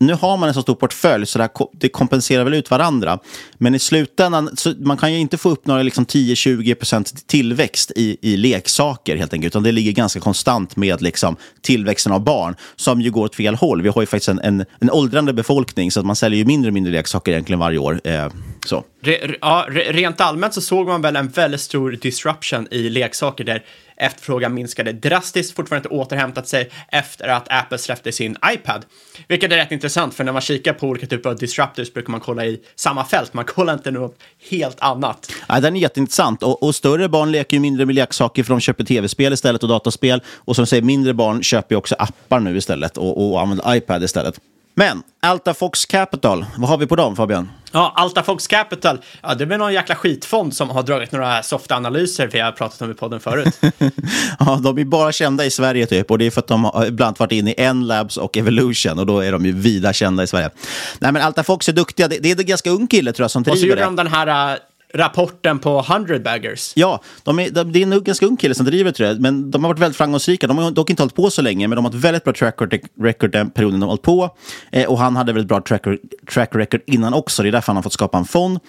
[0.07, 3.19] Nu har man en så stor portfölj så det, det kompenserar väl ut varandra.
[3.59, 8.17] Men i slutändan, så man kan ju inte få upp några liksom 10-20% tillväxt i,
[8.21, 13.01] i leksaker helt enkelt, utan det ligger ganska konstant med liksom tillväxten av barn, som
[13.01, 13.83] ju går åt fel håll.
[13.83, 16.69] Vi har ju faktiskt en, en, en åldrande befolkning, så att man säljer ju mindre
[16.69, 18.01] och mindre leksaker egentligen varje år.
[18.05, 18.29] Eh,
[18.67, 18.85] så.
[19.03, 23.45] Re, ja, re, rent allmänt så såg man väl en väldigt stor disruption i leksaker
[23.45, 23.65] där
[23.97, 28.85] efterfrågan minskade drastiskt, fortfarande inte återhämtat sig efter att Apple släppte sin iPad.
[29.29, 32.21] Vilket är rätt intressant, för när man kikar på olika typer av disruptors brukar man
[32.21, 34.17] kolla i samma fält, man kollar inte något
[34.51, 35.33] helt annat.
[35.49, 38.61] Ja, den är jätteintressant, och, och större barn leker ju mindre med leksaker för de
[38.61, 40.23] köper tv-spel istället och dataspel.
[40.37, 44.03] Och som säger, mindre barn köper ju också appar nu istället och, och använder iPad
[44.03, 44.41] istället.
[44.75, 47.51] Men Alta Fox Capital, vad har vi på dem Fabian?
[47.73, 51.43] Ja, Alta Fox Capital, ja, det är väl någon jäkla skitfond som har dragit några
[51.43, 53.61] softa analyser vi har pratat om i podden förut.
[54.39, 56.87] ja, de är bara kända i Sverige typ och det är för att de har
[56.87, 60.27] ibland varit inne i N-Labs och Evolution och då är de ju vida kända i
[60.27, 60.51] Sverige.
[60.99, 63.31] Nej, men Alta Fox är duktiga, det, det är en ganska ung kille tror jag
[63.31, 63.59] som driver det.
[63.59, 64.59] Och så gjorde de den här
[64.95, 66.73] rapporten på 100 baggers.
[66.77, 69.51] Ja, de är, de, det är en ganska ung kille som driver tror jag, men
[69.51, 70.47] de har varit väldigt framgångsrika.
[70.47, 72.55] De har dock inte hållit på så länge, men de har ett väldigt bra track
[73.01, 74.37] record den perioden de har hållit på.
[74.73, 75.85] Eh, och han hade väldigt bra track,
[76.33, 78.61] track record innan också, det är därför han har fått skapa en fond.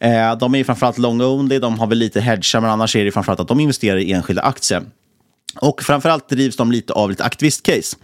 [0.00, 3.10] Eh, de är framförallt long only, de har väl lite hedgar, men annars är det
[3.10, 4.82] framförallt att de investerar i enskilda aktier.
[5.56, 7.96] Och framförallt drivs de lite av lite aktivistcase.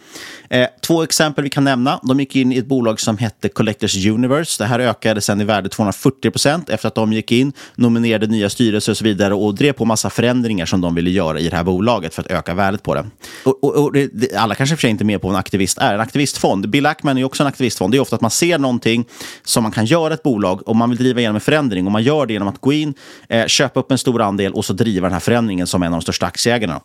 [0.50, 2.00] Eh, två exempel vi kan nämna.
[2.02, 4.62] De gick in i ett bolag som hette Collectors Universe.
[4.62, 8.50] Det här ökade sen i värde 240 procent efter att de gick in, nominerade nya
[8.50, 11.56] styrelser och så vidare och drev på massa förändringar som de ville göra i det
[11.56, 13.06] här bolaget för att öka värdet på det.
[13.44, 15.40] Och, och, och det, det, alla kanske för sig inte är med på vad en
[15.40, 15.94] aktivist är.
[15.94, 17.92] En aktivistfond, Bill Ackman är också en aktivistfond.
[17.92, 19.04] Det är ofta att man ser någonting
[19.44, 21.86] som man kan göra ett bolag och man vill driva igenom en förändring.
[21.86, 22.94] Och man gör det genom att gå in,
[23.28, 26.00] eh, köpa upp en stor andel och så driva den här förändringen som en av
[26.00, 26.80] de största aktieägarna.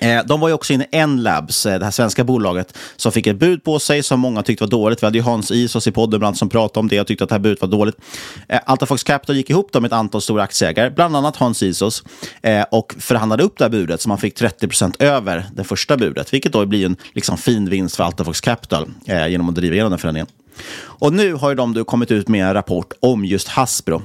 [0.00, 3.26] Eh, de var ju också inne i N-Labs, eh, det här svenska bolaget, som fick
[3.26, 5.02] ett bud på sig som många tyckte var dåligt.
[5.02, 7.30] Vi hade ju Hans Isos i podden bland som pratade om det och tyckte att
[7.30, 7.96] det här budet var dåligt.
[8.48, 12.02] Eh, Altafox Capital gick ihop med ett antal stora aktieägare, bland annat Hans Isos,
[12.70, 16.34] och förhandlade upp det här budet så man fick 30 procent över det första budet,
[16.34, 19.98] vilket då blir en liksom, fin vinst för Altafox Capital genom att driva igenom den
[19.98, 20.26] förändringen.
[20.78, 24.02] Och nu har ju de då kommit ut med en rapport om just Hasbro.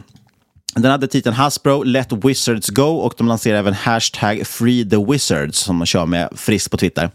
[0.76, 5.58] Den hade titeln Hasbro Let Wizards Go och de lanserar även hashtag Free the Wizards
[5.58, 7.10] som man kör med friskt på Twitter.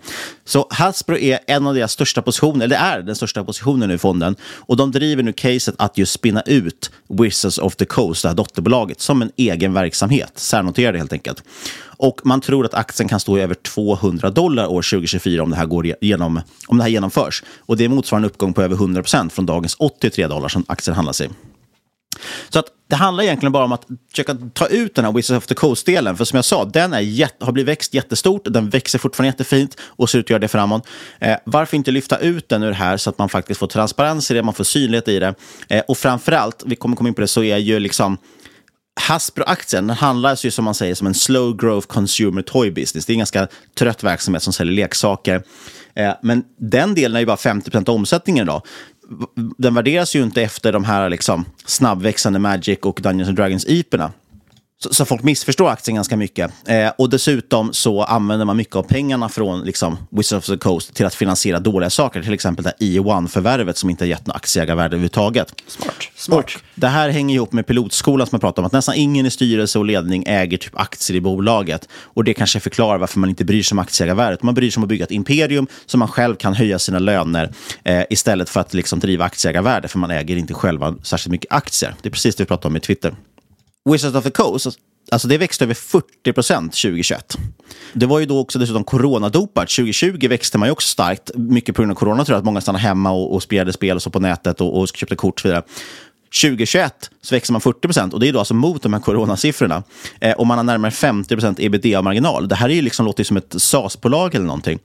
[0.44, 4.36] Så Hasbro är en av deras största positioner, eller är den största positionen i fonden.
[4.42, 8.34] Och de driver nu caset att just spinna ut Wizards of the Coast, det här
[8.36, 10.32] dotterbolaget, som en egen verksamhet.
[10.34, 11.42] Särnoterade helt enkelt.
[11.98, 15.56] Och man tror att aktien kan stå i över 200 dollar år 2024 om det
[15.56, 17.42] här, går genom, om det här genomförs.
[17.58, 20.94] Och det motsvarar en uppgång på över 100 procent från dagens 83 dollar som aktien
[20.94, 21.28] handlas i.
[22.48, 25.46] Så att det handlar egentligen bara om att försöka ta ut den här Wizards of
[25.46, 26.16] the Coast-delen.
[26.16, 29.76] För som jag sa, den är jätte, har blivit växt jättestort, den växer fortfarande jättefint
[29.80, 30.88] och ser ut att göra det framåt.
[31.18, 34.30] Eh, varför inte lyfta ut den ur det här så att man faktiskt får transparens
[34.30, 35.34] i det, man får synlighet i det.
[35.68, 38.18] Eh, och framförallt, vi kommer komma in på det, så är ju liksom
[39.00, 43.06] Hasbro-aktien den handlas ju som man säger som en slow growth consumer toy business.
[43.06, 43.48] Det är en ganska
[43.78, 45.42] trött verksamhet som säljer leksaker.
[45.94, 48.62] Eh, men den delen är ju bara 50% av omsättningen idag
[49.58, 54.12] den värderas ju inte efter de här liksom snabbväxande Magic och Dungeons and Dragons IPerna.
[54.78, 56.50] Så, så, folk missförstår aktien ganska mycket.
[56.68, 60.94] Eh, och dessutom så använder man mycket av pengarna från liksom, Wizards of the Coast
[60.94, 62.22] till att finansiera dåliga saker.
[62.22, 65.54] Till exempel det E1-förvärvet som inte har gett något aktieägarvärde överhuvudtaget.
[65.66, 66.08] Smart.
[66.16, 66.44] Smart.
[66.44, 68.66] Och det här hänger ihop med pilotskolan som jag pratade om.
[68.66, 71.88] Att nästan ingen i styrelse och ledning äger typ aktier i bolaget.
[71.92, 74.42] Och det kanske förklarar varför man inte bryr sig om aktieägarvärdet.
[74.42, 77.52] Man bryr sig om att bygga ett imperium så man själv kan höja sina löner
[77.84, 79.88] eh, istället för att liksom, driva aktieägarvärde.
[79.88, 81.94] För man äger inte själva särskilt mycket aktier.
[82.02, 83.14] Det är precis det vi pratade om i Twitter.
[83.86, 84.78] Wizards of the Coast,
[85.10, 87.36] alltså det växte över 40 procent 2021.
[87.92, 89.68] Det var ju då också dessutom coronadopat.
[89.68, 92.60] 2020 växte man ju också starkt, mycket på grund av corona tror jag, att många
[92.60, 95.40] stannade hemma och, och spelade spel och så på nätet och, och köpte kort och
[95.40, 95.62] så vidare.
[96.42, 99.82] 2021 så växer man 40 procent och det är då alltså mot de här coronasiffrorna.
[100.20, 102.48] Eh, och man har närmare 50 procent ebitda-marginal.
[102.48, 104.78] Det här är ju liksom, låter ju som ett SAS-bolag eller någonting.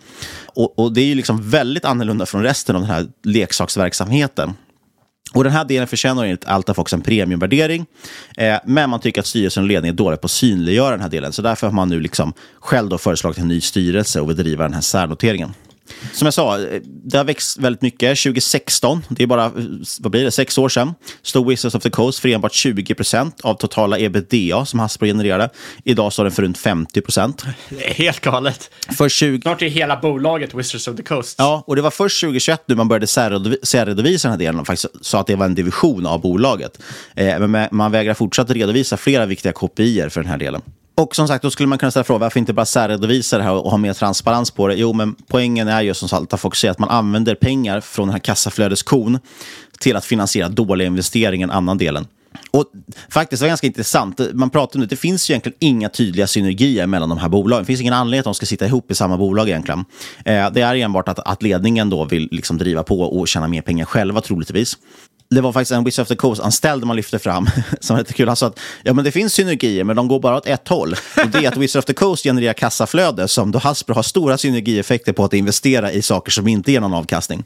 [0.46, 4.54] Och, och, det är ju liksom väldigt annorlunda från resten av den här leksaksverksamheten.
[5.34, 7.86] Och Den här delen förtjänar enligt Altafox en premiumvärdering.
[8.38, 11.10] Eh, men man tycker att styrelsen och ledningen är dåliga på att synliggöra den här
[11.10, 11.34] delen.
[11.34, 14.64] Så därför har man nu liksom själv då föreslagit en ny styrelse och vill driva
[14.64, 15.54] den här särnoteringen.
[16.14, 18.20] Som jag sa, det har växt väldigt mycket.
[18.20, 19.52] 2016, det är bara
[20.00, 23.42] vad blir det, sex år sedan, stod Wizards of the Coast för enbart 20 procent
[23.42, 25.50] av totala ebitda som Hasbro genererade.
[25.84, 27.46] Idag står den för runt 50 procent.
[27.86, 28.72] Helt galet.
[28.98, 29.42] För 20...
[29.42, 31.36] Snart är hela bolaget Wizards of the Coast.
[31.38, 35.06] Ja, och det var först 2021 nu man började särredovisa den här delen och faktiskt
[35.06, 36.82] sa att det var en division av bolaget.
[37.16, 40.62] Eh, men man vägrar fortsatt redovisa flera viktiga KPI för den här delen.
[40.96, 43.54] Och som sagt, då skulle man kunna ställa frågan varför inte bara särredovisa det här
[43.54, 44.76] och ha mer transparens på det?
[44.76, 48.14] Jo, men poängen är ju som Salta Fox säger att man använder pengar från den
[48.14, 49.20] här kassaflödeskon
[49.80, 52.08] till att finansiera dåliga investeringar, en annan delen.
[52.52, 52.66] Och
[53.10, 54.22] faktiskt, det var ganska intressant.
[54.34, 57.64] Man pratar om det, det finns ju egentligen inga tydliga synergier mellan de här bolagen.
[57.64, 59.86] Det finns ingen anledning att de ska sitta ihop i samma bolag egentligen.
[60.26, 63.62] Eh, det är enbart att, att ledningen då vill liksom driva på och tjäna mer
[63.62, 64.78] pengar själva troligtvis
[65.36, 68.28] det var faktiskt en Wizard of the Coast-anställd man lyfte fram, som var lite kul.
[68.28, 70.96] Han sa att ja, men det finns synergier, men de går bara åt ett håll.
[71.24, 74.38] Och det är att Wizard of the Coast genererar kassaflöde som då Hasbro har stora
[74.38, 77.44] synergieffekter på att investera i saker som inte ger någon avkastning.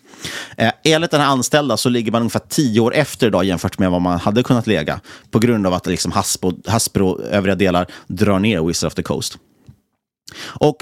[0.57, 3.91] Eh, enligt den här anställda så ligger man ungefär tio år efter idag jämfört med
[3.91, 4.99] vad man hade kunnat lägga
[5.31, 9.38] på grund av att liksom Hasbro, Hasbro övriga delar drar ner Wizard of the Coast.
[10.43, 10.77] Och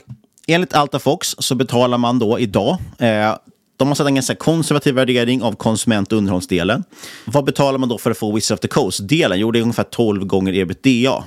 [0.48, 3.36] enligt Altafox så betalar man då idag eh,
[3.78, 6.84] de har satt en ganska konservativ värdering av konsument och underhållsdelen.
[7.26, 9.40] Vad betalar man då för att få Wizard of the Coast-delen?
[9.40, 11.24] Jo, det är ungefär 12 gånger ebitda.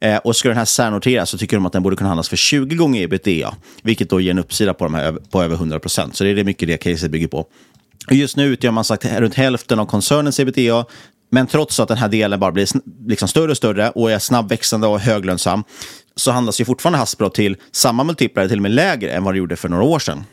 [0.00, 2.36] Eh, och ska den här särnoteras så tycker de att den borde kunna handlas för
[2.36, 3.54] 20 gånger ebitda.
[3.82, 6.16] Vilket då ger en uppsida på, de här, på över 100 procent.
[6.16, 7.46] Så det är mycket det caset bygger på.
[8.10, 10.84] Just nu utgör man sagt runt hälften av koncernens ebitda.
[11.30, 12.68] Men trots att den här delen bara blir
[13.08, 15.64] liksom större och större och är snabbväxande och höglönsam
[16.16, 19.38] så handlas ju fortfarande Hasbro till samma multiplar, till och med lägre än vad det
[19.38, 20.24] gjorde för några år sedan.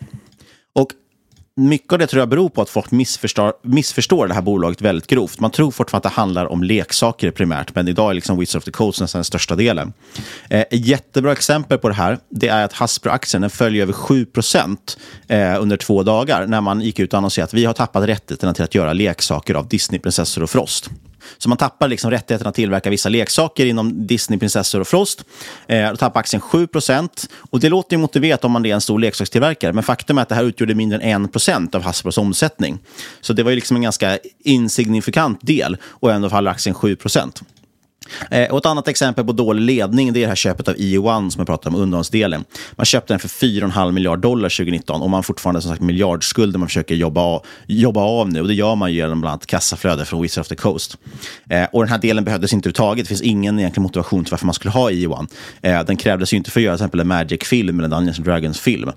[0.75, 0.89] Och
[1.59, 5.07] mycket av det tror jag beror på att folk missförstår, missförstår det här bolaget väldigt
[5.07, 5.39] grovt.
[5.39, 8.63] Man tror fortfarande att det handlar om leksaker primärt, men idag är liksom Wizards of
[8.63, 9.93] the Coast nästan den största delen.
[10.49, 14.27] Eh, ett jättebra exempel på det här det är att Hasbro-aktien följer över 7
[15.27, 18.53] eh, under två dagar när man gick ut och annonserade att vi har tappat rättigheterna
[18.53, 20.89] till att göra leksaker av Disney-prinsessor och Frost.
[21.37, 25.23] Så man tappar liksom rättigheterna att tillverka vissa leksaker inom Disney, prinsessor och Frost.
[25.67, 26.67] Eh, då tappar aktien 7
[27.49, 29.73] Och det låter ju motiverat om man är en stor leksakstillverkare.
[29.73, 32.79] Men faktum är att det här utgjorde mindre än 1 av Hasbros omsättning.
[33.21, 36.97] Så det var ju liksom en ganska insignifikant del och ändå faller aktien 7
[38.31, 41.29] Eh, och ett annat exempel på dålig ledning det är det här köpet av EU1
[41.29, 42.45] som jag pratade om, underhållsdelen.
[42.71, 46.59] Man köpte den för 4,5 miljard dollar 2019 och man har fortfarande som sagt miljardskulder
[46.59, 48.41] man försöker jobba av, jobba av nu.
[48.41, 50.97] Och det gör man genom bland annat kassaflöde från Wizard of the Coast.
[51.49, 53.05] Eh, och den här delen behövdes inte överhuvudtaget.
[53.05, 55.27] Det finns ingen egentlig motivation till varför man skulle ha EU1.
[55.61, 58.17] Eh, den krävdes ju inte för att göra till exempel en Magic-film eller en Dungeons
[58.17, 58.91] Dragons-film.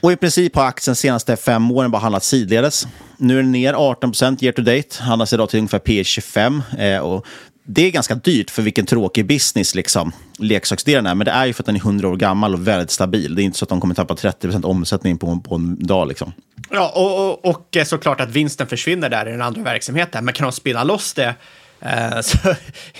[0.00, 2.86] Och i princip har aktien de senaste fem åren bara handlat sidledes.
[3.16, 6.62] Nu är den ner 18 year to date, handlas idag till ungefär P 25.
[6.78, 7.26] Eh, och
[7.64, 11.14] det är ganska dyrt för vilken tråkig business liksom, leksaksdelen är.
[11.14, 13.34] Men det är ju för att den är 100 år gammal och väldigt stabil.
[13.34, 16.08] Det är inte så att de kommer tappa 30 omsättning på, på en dag.
[16.08, 16.32] Liksom.
[16.70, 20.24] Ja, och, och, och eh, såklart att vinsten försvinner där i den andra verksamheten.
[20.24, 21.34] Men kan de spinna loss det
[21.80, 22.48] eh, så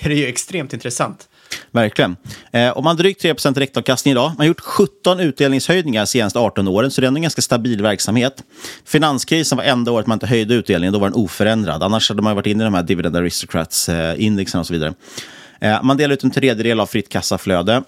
[0.00, 1.28] är det ju extremt intressant.
[1.70, 2.16] Verkligen.
[2.52, 4.28] Eh, och man har drygt 3% direktavkastning idag.
[4.28, 7.42] Man har gjort 17 utdelningshöjningar de senaste 18 åren, så det är ändå en ganska
[7.42, 8.44] stabil verksamhet.
[8.84, 11.82] Finanskrisen var enda året man inte höjde utdelningen, då var den oförändrad.
[11.82, 14.94] Annars hade man varit inne i de här Dividend Aristocrats-indexen eh, och så vidare.
[15.60, 17.82] Eh, man delar ut en tredjedel av fritt kassaflöde.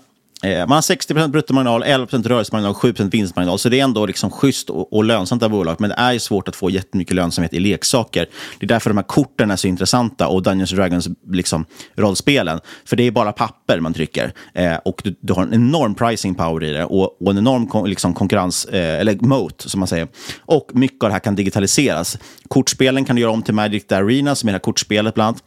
[0.44, 3.58] Eh, man har 60% bruttomarginal, 11% rörelsemarginal, 7% vinstmarginal.
[3.58, 5.76] Så det är ändå liksom schysst och, och lönsamt av bolag.
[5.78, 8.26] Men det är svårt att få jättemycket lönsamhet i leksaker.
[8.58, 11.64] Det är därför de här korten är så intressanta och Dungeons Dragons liksom,
[11.96, 12.60] rollspelen.
[12.84, 14.32] För det är bara papper man trycker.
[14.54, 17.66] Eh, och du, du, har en enorm pricing power i det och, och en enorm
[17.66, 20.08] kon, liksom, konkurrens, eh, eller moat som man säger.
[20.40, 22.18] Och mycket av det här kan digitaliseras.
[22.48, 25.28] Kortspelen kan du göra om till Magic the Arena, som är det här kortspelet bland
[25.28, 25.42] annat.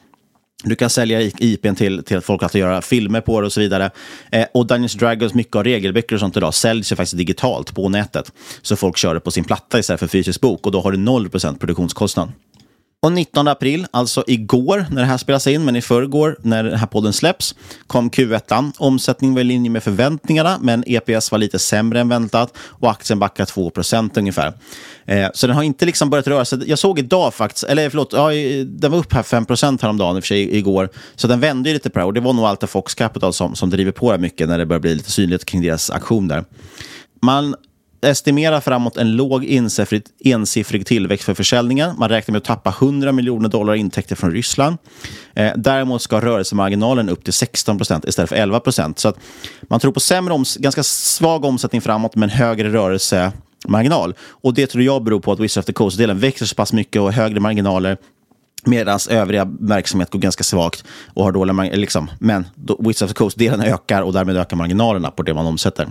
[0.63, 3.59] Du kan sälja IPn till, till att folk att göra filmer på det och så
[3.59, 3.91] vidare.
[4.31, 7.89] Eh, och Dungeons Dragons, mycket av regelböcker och sånt idag säljs ju faktiskt digitalt på
[7.89, 8.31] nätet.
[8.61, 10.97] Så folk kör det på sin platta istället för fysisk bok och då har du
[10.97, 12.31] 0% produktionskostnad.
[13.01, 16.79] Och 19 april, alltså igår när det här spelas in, men i förrgår när den
[16.79, 17.55] här podden släpps,
[17.87, 18.71] kom Q1.
[18.77, 23.19] Omsättningen var i linje med förväntningarna, men EPS var lite sämre än väntat och aktien
[23.19, 24.53] backar 2% ungefär.
[25.05, 26.69] Eh, så den har inte liksom börjat röra sig.
[26.69, 28.31] Jag såg idag faktiskt, eller förlåt, ja,
[28.65, 29.45] den var upp här 5
[29.81, 30.89] häromdagen i och för sig igår.
[31.15, 33.55] Så den vände ju lite på det och det var nog Alta Fox Capital som,
[33.55, 36.45] som driver på det mycket när det börjar bli lite synligt kring deras aktion där.
[37.21, 37.55] Man
[38.01, 41.95] estimerar framåt en låg ensiffrig, ensiffrig tillväxt för försäljningen.
[41.97, 44.77] Man räknar med att tappa 100 miljoner dollar intäkter från Ryssland.
[45.33, 48.99] Eh, däremot ska rörelsemarginalen upp till 16 procent istället för 11 procent.
[48.99, 49.13] Så
[49.61, 54.13] man tror på sämre oms ganska svag omsättning framåt, men högre rörelsemarginal.
[54.19, 56.99] Och det tror jag beror på att Wizard of the Coast-delen växer så pass mycket
[56.99, 57.97] och har högre marginaler
[58.65, 60.83] Medan övriga verksamhet går ganska svagt
[61.13, 61.81] och har dåliga marginaler.
[61.81, 62.11] Liksom.
[62.19, 62.45] Men
[62.79, 65.87] Wizards of the Coast-delen ökar och därmed ökar marginalerna på det man omsätter.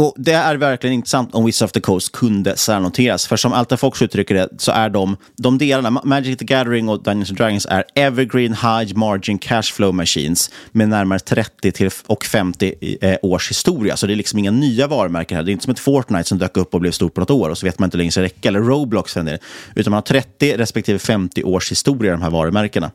[0.00, 3.26] Och Det är verkligen intressant om Wizards of the Coast kunde särnoteras.
[3.26, 7.02] För som Alta Fox uttrycker det så är de, de delarna, Magic the Gathering och
[7.02, 12.24] Dungeons and Dragons är evergreen high margin cash flow machines med närmare 30 till och
[12.24, 13.96] 50 eh, års historia.
[13.96, 15.44] Så det är liksom inga nya varumärken här.
[15.44, 17.50] Det är inte som ett Fortnite som dök upp och blev stort på något år
[17.50, 18.48] och så vet man inte hur länge det räcka.
[18.48, 19.38] Eller Roblox för en del.
[19.74, 22.90] Utan man har 30 respektive 50 års historia i de här varumärkena.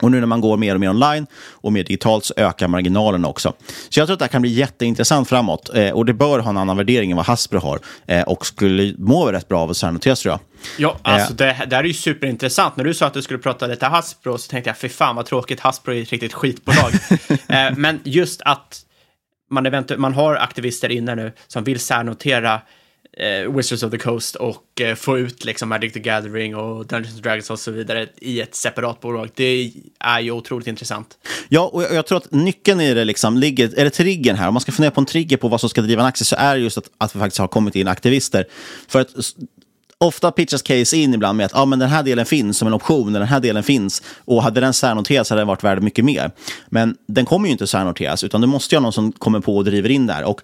[0.00, 3.28] Och nu när man går mer och mer online och mer digitalt så ökar marginalerna
[3.28, 3.52] också.
[3.88, 5.70] Så jag tror att det här kan bli jätteintressant framåt.
[5.74, 7.80] Eh, och det bör ha en annan värdering än vad Hasbro har.
[8.06, 10.40] Eh, och skulle må rätt bra av att särnoteras tror jag.
[10.78, 11.36] Ja, alltså eh.
[11.36, 12.76] det, det här är ju superintressant.
[12.76, 15.26] När du sa att du skulle prata lite Hasbro så tänkte jag, fy fan vad
[15.26, 16.92] tråkigt, Hasbro är ett riktigt skitbolag.
[17.48, 18.80] eh, men just att
[19.50, 22.60] man, man har aktivister inne nu som vill särnotera
[23.16, 27.20] Eh, Wizards of the Coast och eh, få ut liksom Magic the Gathering och Dungeons
[27.20, 29.30] Dragons och så vidare i ett separat bolag.
[29.34, 31.18] Det är ju otroligt intressant.
[31.48, 34.54] Ja, och jag, jag tror att nyckeln i det liksom ligger, eller triggern här, om
[34.54, 36.54] man ska fundera på en trigger på vad som ska driva en aktie så är
[36.54, 38.46] det just att, att vi faktiskt har kommit in aktivister.
[38.88, 39.08] För att
[39.98, 42.74] ofta pitchas case in ibland med att ah, men den här delen finns som en
[42.74, 44.02] option, den här delen finns.
[44.24, 46.30] Och hade den särnoterats hade den varit värd mycket mer.
[46.68, 49.56] Men den kommer ju inte särnoteras, utan du måste ju ha någon som kommer på
[49.56, 50.24] och driver in där.
[50.24, 50.40] Och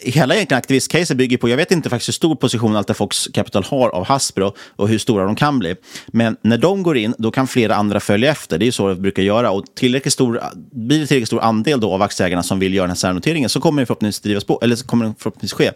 [0.00, 3.64] hela egentligen aktivistcaset bygger på, jag vet inte faktiskt hur stor position Alta Fox Capital
[3.64, 5.76] har av Hasbro och hur stora de kan bli.
[6.06, 8.58] Men när de går in, då kan flera andra följa efter.
[8.58, 9.50] Det är ju så det brukar göra.
[9.50, 10.42] Och tillräckligt stor,
[10.72, 13.60] blir det tillräckligt stor andel då av aktieägarna som vill göra den här särnoteringen så
[13.60, 15.70] kommer det förhoppningsvis drivas på, eller så kommer det förhoppningsvis ske.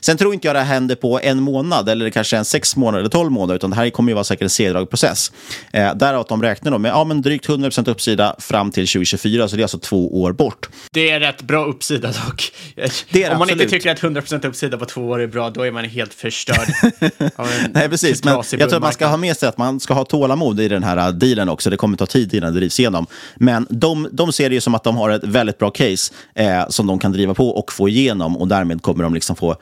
[0.00, 2.98] Sen tror inte jag det här händer på en månad, eller kanske en sex månader
[2.98, 5.32] eller tolv månader, utan det här kommer ju vara säkert en segdragen process.
[5.72, 9.48] Eh, därav att de räknar då med ja, men drygt 100% uppsida fram till 2024,
[9.48, 10.68] så det är alltså två år bort.
[10.90, 12.52] Det är rätt bra uppsida dock.
[12.74, 13.63] Det är det, absolut.
[13.64, 16.68] Inte tycker att 100% uppsida på två år är bra, då är man helt förstörd.
[17.70, 18.24] Nej, precis.
[18.24, 20.68] Men jag tror att man ska ha med sig att man ska ha tålamod i
[20.68, 21.70] den här äh, dealen också.
[21.70, 23.06] Det kommer ta tid innan det drivs igenom.
[23.36, 26.68] Men de, de ser det ju som att de har ett väldigt bra case eh,
[26.68, 29.56] som de kan driva på och få igenom och därmed kommer de liksom få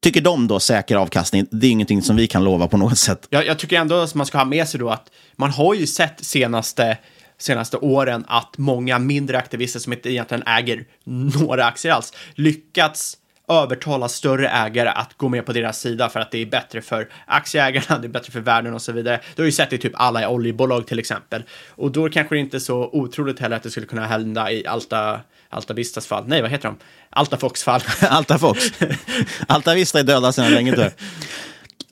[0.00, 3.26] Tycker de då säker avkastning, det är ingenting som vi kan lova på något sätt.
[3.30, 5.86] Jag, jag tycker ändå att man ska ha med sig då att man har ju
[5.86, 6.98] sett senaste
[7.38, 13.16] senaste åren att många mindre aktivister som inte egentligen äger några aktier alls lyckats
[13.48, 17.08] övertala större ägare att gå med på deras sida för att det är bättre för
[17.26, 19.20] aktieägarna, det är bättre för världen och så vidare.
[19.34, 21.42] Du har ju sett det i typ alla oljebolag till exempel.
[21.70, 24.66] Och då kanske det inte är så otroligt heller att det skulle kunna hända i
[24.66, 26.24] Alta, Alta Vistas fall.
[26.26, 26.76] Nej, vad heter de?
[27.10, 27.80] Alta Fox fall.
[28.00, 28.64] Alta Fox.
[29.48, 30.92] Alta Vista är döda sedan länge tror jag.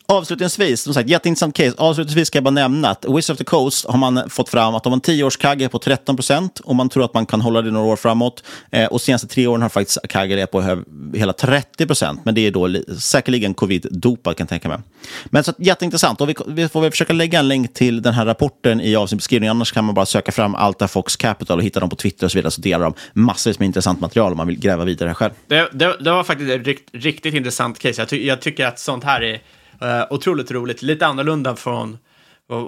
[0.06, 1.74] Avslutningsvis, som sagt, jätteintressant case.
[1.78, 4.82] Avslutningsvis ska jag bara nämna att Wizard of the Coast har man fått fram att
[4.82, 7.70] de har en tioårskagge på 13 procent och man tror att man kan hålla det
[7.70, 8.44] några år framåt.
[8.70, 10.82] Eh, och senaste tre åren har faktiskt kagge på
[11.14, 14.78] hela 30 procent, men det är då säkerligen covid-dopad, kan jag tänka mig.
[15.24, 18.26] Men så jätteintressant och vi, vi får väl försöka lägga en länk till den här
[18.26, 21.90] rapporten i avsnittbeskrivningen, annars kan man bara söka fram Alta Fox Capital och hitta dem
[21.90, 24.60] på Twitter och så vidare, så delar de massor med intressant material om man vill
[24.60, 25.32] gräva vidare själv.
[25.46, 28.00] Det, det, det var faktiskt ett rikt, riktigt intressant case.
[28.00, 29.40] Jag, ty, jag tycker att sånt här är
[29.82, 31.98] Uh, otroligt roligt, lite annorlunda från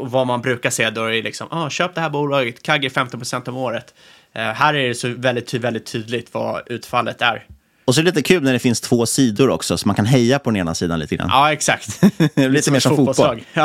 [0.03, 3.21] vad man brukar se då det är liksom, ah, köp det här bolaget, kagge 15
[3.21, 3.95] procent om året.
[4.37, 7.47] Uh, här är det så väldigt, väldigt tydligt vad utfallet är.
[7.85, 10.07] Och så är det lite kul när det finns två sidor också, så man kan
[10.07, 11.29] heja på den ena sidan lite grann.
[11.33, 12.03] Ja, exakt.
[12.19, 13.43] lite, lite mer som fotboll.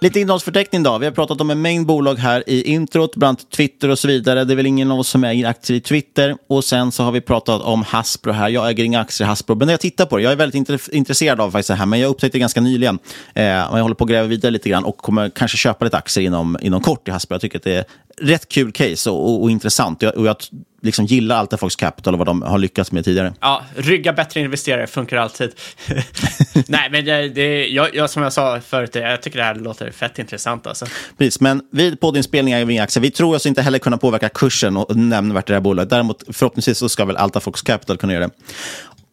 [0.00, 0.98] Lite innehållsförteckning då.
[0.98, 4.44] Vi har pratat om en mängd bolag här i introt, bland Twitter och så vidare.
[4.44, 6.36] Det är väl ingen av oss som äger aktier i Twitter.
[6.48, 8.48] Och sen så har vi pratat om Hasbro här.
[8.48, 10.88] Jag äger inga aktier i Hasbro, men när jag tittar på det, jag är väldigt
[10.92, 12.98] intresserad av faktiskt det här, men jag upptäckte det ganska nyligen.
[13.34, 16.24] Eh, jag håller på att gräva vidare lite grann och kommer kanske köpa lite aktier
[16.24, 17.34] inom, inom kort i Hasbro.
[17.34, 17.84] Jag tycker att det är
[18.20, 20.02] rätt kul case och, och, och intressant.
[20.02, 20.36] Och jag, och jag
[20.82, 23.34] liksom gillar Alta Fox Capital och vad de har lyckats med tidigare.
[23.40, 25.50] Ja, rygga bättre investerare funkar alltid.
[26.68, 29.90] Nej, men det, det, jag, jag, som jag sa förut, jag tycker det här låter
[29.90, 30.66] fett intressant.
[30.66, 30.86] Alltså.
[31.18, 34.96] Precis, men vid poddinspelningar av aktier, vi tror oss inte heller kunna påverka kursen och
[34.96, 35.90] nämnvärt det här bolaget.
[35.90, 38.32] Däremot förhoppningsvis så ska väl Alta Fox Capital kunna göra det.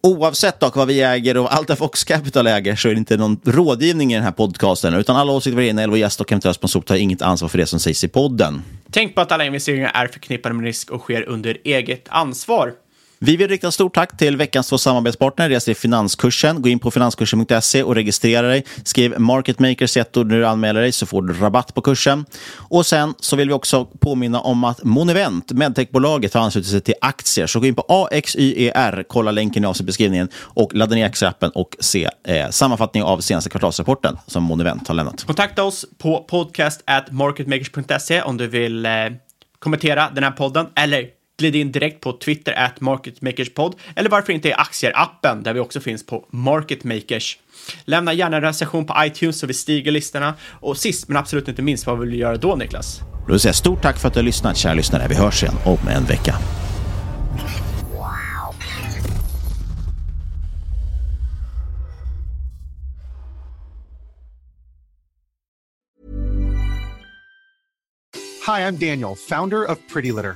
[0.06, 3.40] Oavsett dock vad vi äger och Alta Fox Capital äger så är det inte någon
[3.46, 4.94] rådgivning i den här podcasten.
[4.94, 7.66] Utan alla åsikter vi är och gäst och eventuella sponsor tar inget ansvar för det
[7.66, 8.62] som sägs i podden.
[8.92, 12.74] Tänk på att alla investeringar är förknippade med risk och sker under eget ansvar.
[13.20, 15.50] Vi vill rikta stort tack till veckans två samarbetspartner.
[15.50, 16.62] Det i Finanskursen.
[16.62, 18.66] Gå in på finanskursen.se och registrera dig.
[18.84, 22.26] Skriv Market Makers ett ord när du anmäler dig så får du rabatt på kursen.
[22.58, 26.94] Och sen så vill vi också påminna om att Monevent, medtechbolaget, har anslutit sig till
[27.02, 27.48] aktier.
[27.48, 32.10] Så gå in på AXYER, kolla länken i avsnittbeskrivningen och ladda ner aktieappen och se
[32.28, 35.24] eh, sammanfattning av senaste kvartalsrapporten som Monevent har lämnat.
[35.24, 38.92] Kontakta oss på podcast at marketmakers.se om du vill eh,
[39.60, 44.50] kommentera den här podden eller glid in direkt på Twitter at marketmakerspod eller varför inte
[44.50, 47.38] i aktier-appen där vi också finns på marketmakers.
[47.86, 50.34] Lämna gärna en recension på iTunes så vi stiger listorna.
[50.62, 53.02] Och sist men absolut inte minst, vad vill du göra då Niklas?
[53.28, 55.08] Då vill säga stort tack för att du har lyssnat, kära lyssnare.
[55.10, 56.36] Vi hörs igen om en vecka.
[68.48, 70.36] Hi, I'm Daniel, founder of Pretty Litter.